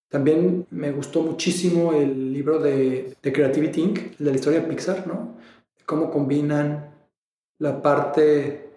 [0.08, 5.06] También me gustó muchísimo el libro de, de Creativity Inc., de la historia de Pixar,
[5.06, 5.36] ¿no?
[5.84, 6.94] Cómo combinan
[7.58, 8.69] la parte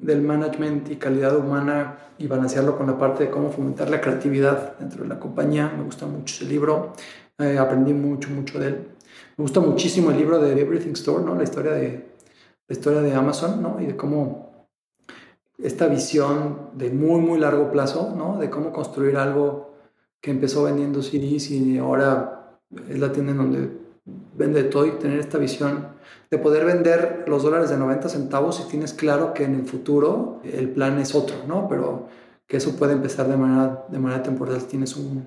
[0.00, 4.78] del management y calidad humana y balancearlo con la parte de cómo fomentar la creatividad
[4.78, 5.72] dentro de la compañía.
[5.76, 6.94] Me gusta mucho ese libro,
[7.38, 8.88] eh, aprendí mucho, mucho de él.
[9.36, 11.34] Me gusta muchísimo el libro de Everything Store, ¿no?
[11.34, 12.10] La historia de,
[12.66, 13.80] la historia de Amazon, ¿no?
[13.80, 14.66] Y de cómo
[15.58, 18.38] esta visión de muy, muy largo plazo, ¿no?
[18.38, 19.74] De cómo construir algo
[20.20, 23.79] que empezó vendiendo CDs y ahora es la tienda en donde
[24.40, 25.88] vende todo y tener esta visión
[26.30, 30.40] de poder vender los dólares de 90 centavos si tienes claro que en el futuro
[30.44, 31.68] el plan es otro, ¿no?
[31.68, 32.08] Pero
[32.46, 35.26] que eso puede empezar de manera, de manera temporal si tienes un,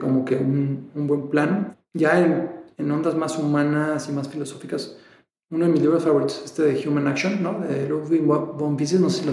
[0.00, 1.76] como que un, un buen plan.
[1.92, 4.96] Ya en, en ondas más humanas y más filosóficas,
[5.50, 7.60] uno de mis libros favoritos es este de Human Action, ¿no?
[7.60, 9.24] De Ludwig von Mises, no sé si,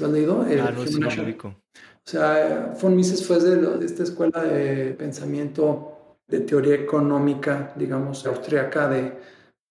[0.00, 0.42] lo has leído.
[0.42, 1.56] ah, no, Human Action.
[2.04, 5.91] O sea, von Mises fue de, de, esta escuela de pensamiento
[6.32, 9.12] de teoría económica, digamos, austríaca, de,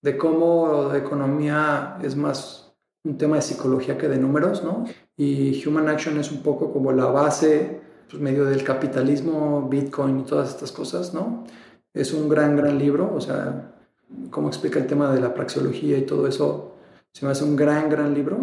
[0.04, 2.72] de cómo la economía es más
[3.04, 4.86] un tema de psicología que de números, ¿no?
[5.18, 10.24] Y Human Action es un poco como la base, pues medio del capitalismo, Bitcoin y
[10.24, 11.46] todas estas cosas, ¿no?
[11.96, 13.74] Es un gran, gran libro, o sea,
[14.30, 16.76] cómo explica el tema de la praxeología y todo eso,
[17.12, 18.38] se me hace un gran, gran libro.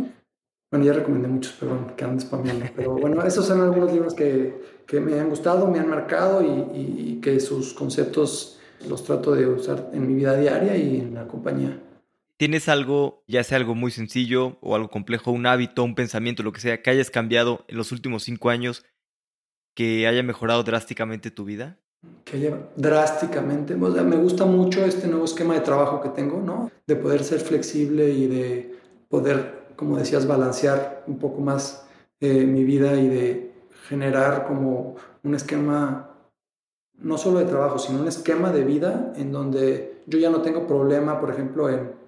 [0.73, 2.67] Bueno, ya recomendé muchos, perdón, que andan spameando.
[2.75, 6.81] Pero bueno, esos son algunos libros que, que me han gustado, me han marcado y,
[6.81, 8.59] y, que sus conceptos
[8.89, 11.79] los trato de usar en mi vida diaria y en la compañía.
[12.39, 16.53] ¿Tienes algo, ya sea algo muy sencillo o algo complejo, un hábito, un pensamiento, lo
[16.53, 18.87] que sea, que hayas cambiado en los últimos cinco años
[19.75, 21.79] que haya mejorado drásticamente tu vida?
[22.25, 23.75] que lleva drásticamente.
[23.75, 26.71] O sea, me gusta mucho este nuevo esquema de trabajo que tengo, ¿no?
[26.87, 28.79] De poder ser flexible y de
[29.09, 31.87] poder, como decías, balancear un poco más
[32.21, 33.48] eh, mi vida y de
[33.89, 36.11] generar como un esquema,
[36.99, 40.67] no solo de trabajo, sino un esquema de vida en donde yo ya no tengo
[40.67, 41.99] problema, por ejemplo, en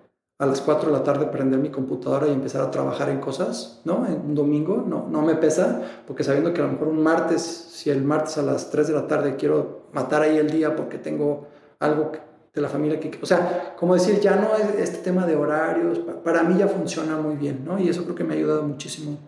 [0.41, 3.83] a las 4 de la tarde prender mi computadora y empezar a trabajar en cosas,
[3.85, 4.07] ¿no?
[4.07, 7.43] En un domingo, no, no me pesa, porque sabiendo que a lo mejor un martes,
[7.43, 10.97] si el martes a las 3 de la tarde quiero matar ahí el día porque
[10.97, 11.47] tengo
[11.79, 12.13] algo
[12.55, 13.19] de la familia que...
[13.21, 17.19] O sea, como decir, ya no es este tema de horarios, para mí ya funciona
[17.19, 17.79] muy bien, ¿no?
[17.79, 19.19] Y eso creo que me ha ayudado muchísimo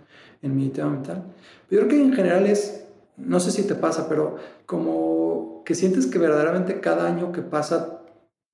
[0.43, 1.25] en mi tema mental.
[1.69, 2.85] Pero yo creo que en general es,
[3.17, 4.37] no sé si te pasa, pero
[4.67, 8.03] como que sientes que verdaderamente cada año que pasa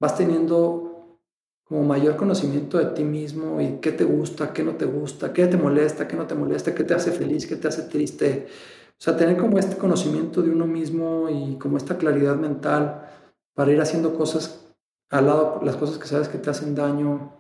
[0.01, 1.19] vas teniendo
[1.65, 5.47] como mayor conocimiento de ti mismo y qué te gusta, qué no te gusta, qué
[5.47, 8.47] te molesta, qué no te molesta, qué te hace feliz, qué te hace triste.
[8.93, 13.07] O sea, tener como este conocimiento de uno mismo y como esta claridad mental
[13.55, 14.65] para ir haciendo cosas
[15.11, 17.33] al lado, las cosas que sabes que te hacen daño.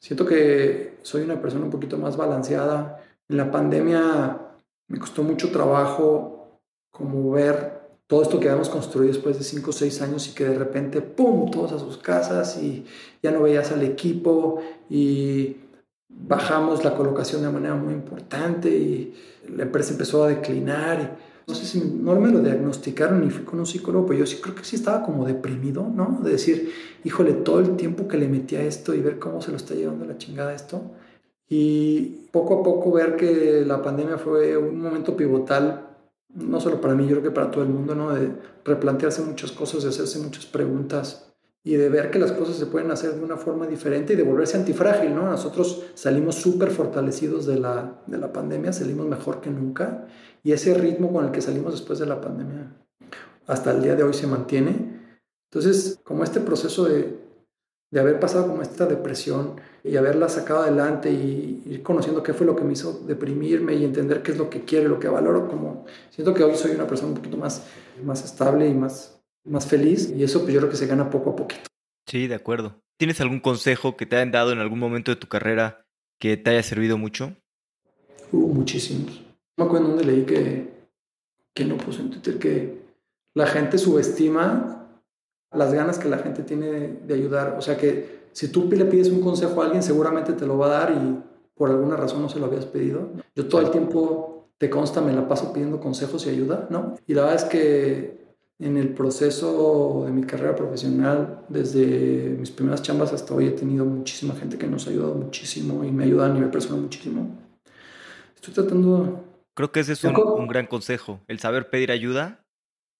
[0.00, 3.00] Siento que soy una persona un poquito más balanceada.
[3.28, 4.38] En la pandemia
[4.88, 6.60] me costó mucho trabajo
[6.92, 10.44] como ver todo esto que habíamos construido después de 5 o 6 años y que
[10.44, 12.84] de repente, ¡pum!, todos a sus casas y
[13.22, 15.56] ya no veías al equipo y
[16.08, 19.14] bajamos la colocación de manera muy importante y
[19.48, 21.18] la empresa empezó a declinar.
[21.48, 24.38] No sé si no me lo diagnosticaron ni fui con un psicólogo, pero yo sí
[24.40, 26.20] creo que sí estaba como deprimido, ¿no?
[26.22, 26.72] De decir,
[27.04, 29.74] híjole, todo el tiempo que le metí a esto y ver cómo se lo está
[29.74, 30.82] llevando la chingada esto.
[31.48, 35.86] Y poco a poco ver que la pandemia fue un momento pivotal
[36.36, 38.14] no solo para mí, yo creo que para todo el mundo, ¿no?
[38.14, 38.30] De
[38.64, 41.32] replantearse muchas cosas, de hacerse muchas preguntas
[41.64, 44.22] y de ver que las cosas se pueden hacer de una forma diferente y de
[44.22, 45.24] volverse antifrágil, ¿no?
[45.24, 50.06] Nosotros salimos súper fortalecidos de la, de la pandemia, salimos mejor que nunca
[50.44, 52.72] y ese ritmo con el que salimos después de la pandemia
[53.46, 54.94] hasta el día de hoy se mantiene.
[55.50, 57.26] Entonces, como este proceso de
[57.90, 62.46] de haber pasado como esta depresión y haberla sacado adelante y ir conociendo qué fue
[62.46, 65.08] lo que me hizo deprimirme y entender qué es lo que quiero y lo que
[65.08, 67.66] valoro, como siento que hoy soy una persona un poquito más,
[68.02, 71.30] más estable y más, más feliz y eso pues yo creo que se gana poco
[71.30, 71.62] a poquito.
[72.06, 72.74] Sí, de acuerdo.
[72.98, 75.86] ¿Tienes algún consejo que te hayan dado en algún momento de tu carrera
[76.18, 77.36] que te haya servido mucho?
[78.32, 79.22] Hubo muchísimos.
[79.56, 80.68] Me acuerdo donde leí que,
[81.54, 82.78] que no puse en Twitter que
[83.34, 84.76] la gente subestima
[85.52, 86.66] las ganas que la gente tiene
[87.02, 87.56] de, ayudar.
[87.58, 90.66] O sea que si tú le pides un consejo a alguien, seguramente te lo va
[90.66, 91.22] a dar y
[91.54, 93.08] por alguna razón no se lo habías pedido.
[93.34, 96.96] Yo todo el tiempo, te consta, me la paso pidiendo consejos y ayuda, ¿no?
[97.06, 98.26] Y la verdad es que
[98.58, 103.86] en el proceso de mi carrera profesional, desde mis primeras chambas hasta hoy, he tenido
[103.86, 107.38] muchísima gente que nos ha ayudado muchísimo y me ayuda a nivel personal muchísimo.
[108.34, 109.24] Estoy tratando...
[109.54, 112.44] Creo que ese es un, gran consejo, el saber pedir ayuda.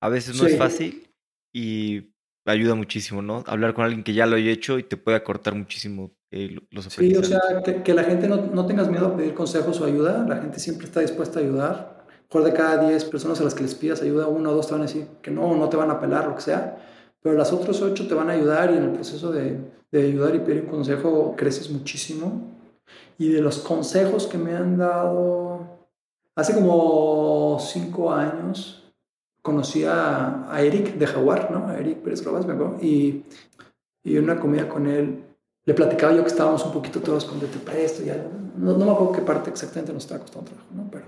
[0.01, 1.11] A veces no es fácil
[1.53, 2.15] y
[2.53, 3.42] ayuda muchísimo, ¿no?
[3.47, 6.84] Hablar con alguien que ya lo haya hecho y te puede acortar muchísimo eh, los
[6.86, 7.40] Sí, o sea,
[7.84, 10.86] que, la gente no, no, tengas miedo a pedir consejos o ayuda, la gente siempre
[10.86, 12.07] está dispuesta a ayudar.
[12.28, 14.72] Mejor de cada 10 personas a las que les pidas ayuda, uno o dos te
[14.72, 16.76] van a decir que no, no te van a apelar, lo que sea,
[17.22, 19.59] pero las otras 8 te van a ayudar y en el proceso de,
[19.92, 22.53] de ayudar y pedir un consejo creces muchísimo.
[23.18, 25.88] Y de los consejos que me han dado,
[26.34, 28.86] hace como 5 años,
[29.47, 31.68] conocí a, Eric de Jaguar, ¿no?
[31.68, 33.22] A Eric Pérez Robas, me acuerdo, y,
[34.03, 35.22] y en una comida con él
[35.64, 38.30] le platicaba yo que estábamos un poquito todos con de presto y algo.
[38.57, 40.88] No, no, me acuerdo qué parte exactamente nos estaba costando trabajo, ¿no?
[40.90, 41.05] Pero,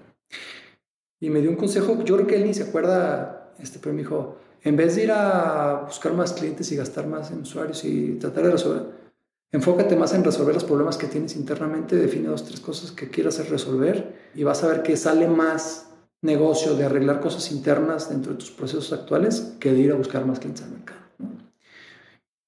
[1.21, 4.03] y me dio un consejo, yo creo que él ni se acuerda, este, pero me
[4.03, 8.19] dijo, en vez de ir a buscar más clientes y gastar más en usuarios y
[8.21, 8.87] tratar de resolver,
[9.51, 13.49] enfócate más en resolver los problemas que tienes internamente, define dos, tres cosas que quieras
[13.49, 15.88] resolver y vas a ver que sale más
[16.23, 20.27] negocio de arreglar cosas internas dentro de tus procesos actuales que de ir a buscar
[20.27, 20.99] más clientes al mercado.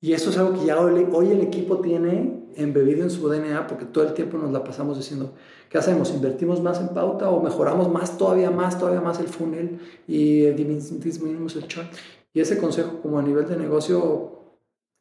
[0.02, 3.84] Y eso es algo que ya hoy, el equipo tiene embebido en su DNA porque
[3.84, 5.34] todo el tiempo nos la pasamos diciendo,
[5.68, 6.10] ¿qué hacemos?
[6.10, 11.54] ¿Invertimos más en pauta o mejoramos más, todavía más, todavía más el funnel y disminuimos
[11.56, 11.86] el churn?
[12.32, 14.38] Y ese consejo como a nivel de negocio,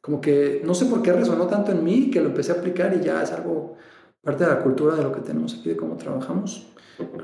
[0.02, 2.94] como que no sé por qué resonó tanto en mí que lo empecé a aplicar
[2.94, 3.76] y ya es algo
[4.22, 6.66] parte de la cultura de lo que tenemos aquí, de cómo trabajamos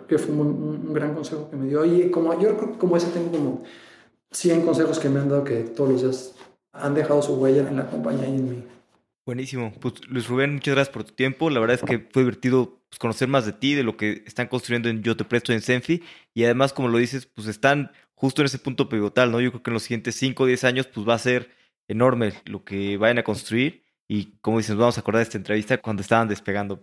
[0.08, 1.84] que fue un, gran consejo que me dio.
[1.84, 3.64] Y como yo como ese tengo como
[4.30, 6.34] 100 consejos que me han dado que todos los días
[6.72, 8.64] han dejado su huella en la compañía y en mí.
[9.24, 9.72] Buenísimo.
[9.80, 11.50] Pues Luis Rubén, muchas gracias por tu tiempo.
[11.50, 14.46] La verdad es que fue divertido pues, conocer más de ti, de lo que están
[14.46, 16.02] construyendo en Yo Te Presto en Senfi.
[16.32, 19.40] Y además, como lo dices, pues están justo en ese punto pivotal, ¿no?
[19.40, 21.50] Yo creo que en los siguientes 5 o 10 años, pues va a ser
[21.88, 23.85] enorme lo que vayan a construir.
[24.08, 26.80] Y como dices, vamos a acordar de esta entrevista cuando estaban despegando.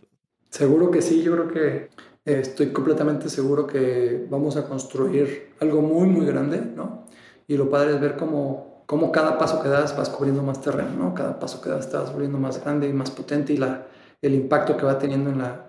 [0.50, 1.90] Seguro que sí, yo creo que
[2.26, 7.06] estoy completamente seguro que vamos a construir algo muy, muy grande, ¿no?
[7.48, 10.92] Y lo padre es ver cómo, cómo cada paso que das vas cubriendo más terreno,
[10.98, 11.14] ¿no?
[11.14, 13.88] Cada paso que das estás volviendo más grande y más potente y la,
[14.22, 15.66] el impacto que va teniendo en, la,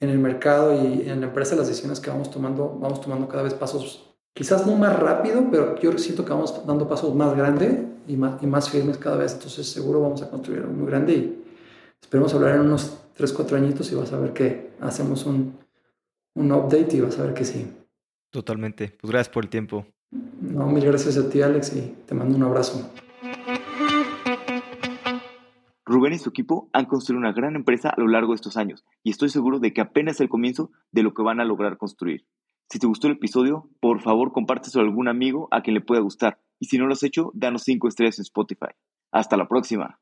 [0.00, 3.42] en el mercado y en la empresa, las decisiones que vamos tomando, vamos tomando cada
[3.42, 7.91] vez pasos, quizás no más rápido, pero yo siento que vamos dando pasos más grandes
[8.06, 9.34] y más, y más firmes cada vez.
[9.34, 11.44] Entonces seguro vamos a construir algo muy grande y
[12.00, 15.62] esperemos hablar en unos 3, 4 añitos y vas a ver que hacemos un
[16.34, 17.66] un update y vas a ver que sí.
[18.30, 18.96] Totalmente.
[19.00, 19.86] Pues gracias por el tiempo.
[20.40, 22.90] No, mil gracias a ti, Alex, y te mando un abrazo.
[25.84, 28.84] Rubén y su equipo han construido una gran empresa a lo largo de estos años
[29.02, 31.76] y estoy seguro de que apenas es el comienzo de lo que van a lograr
[31.76, 32.26] construir.
[32.70, 36.00] Si te gustó el episodio, por favor compárteselo a algún amigo a quien le pueda
[36.00, 38.70] gustar y si no lo has hecho, danos 5 estrellas en Spotify.
[39.10, 39.98] Hasta la próxima.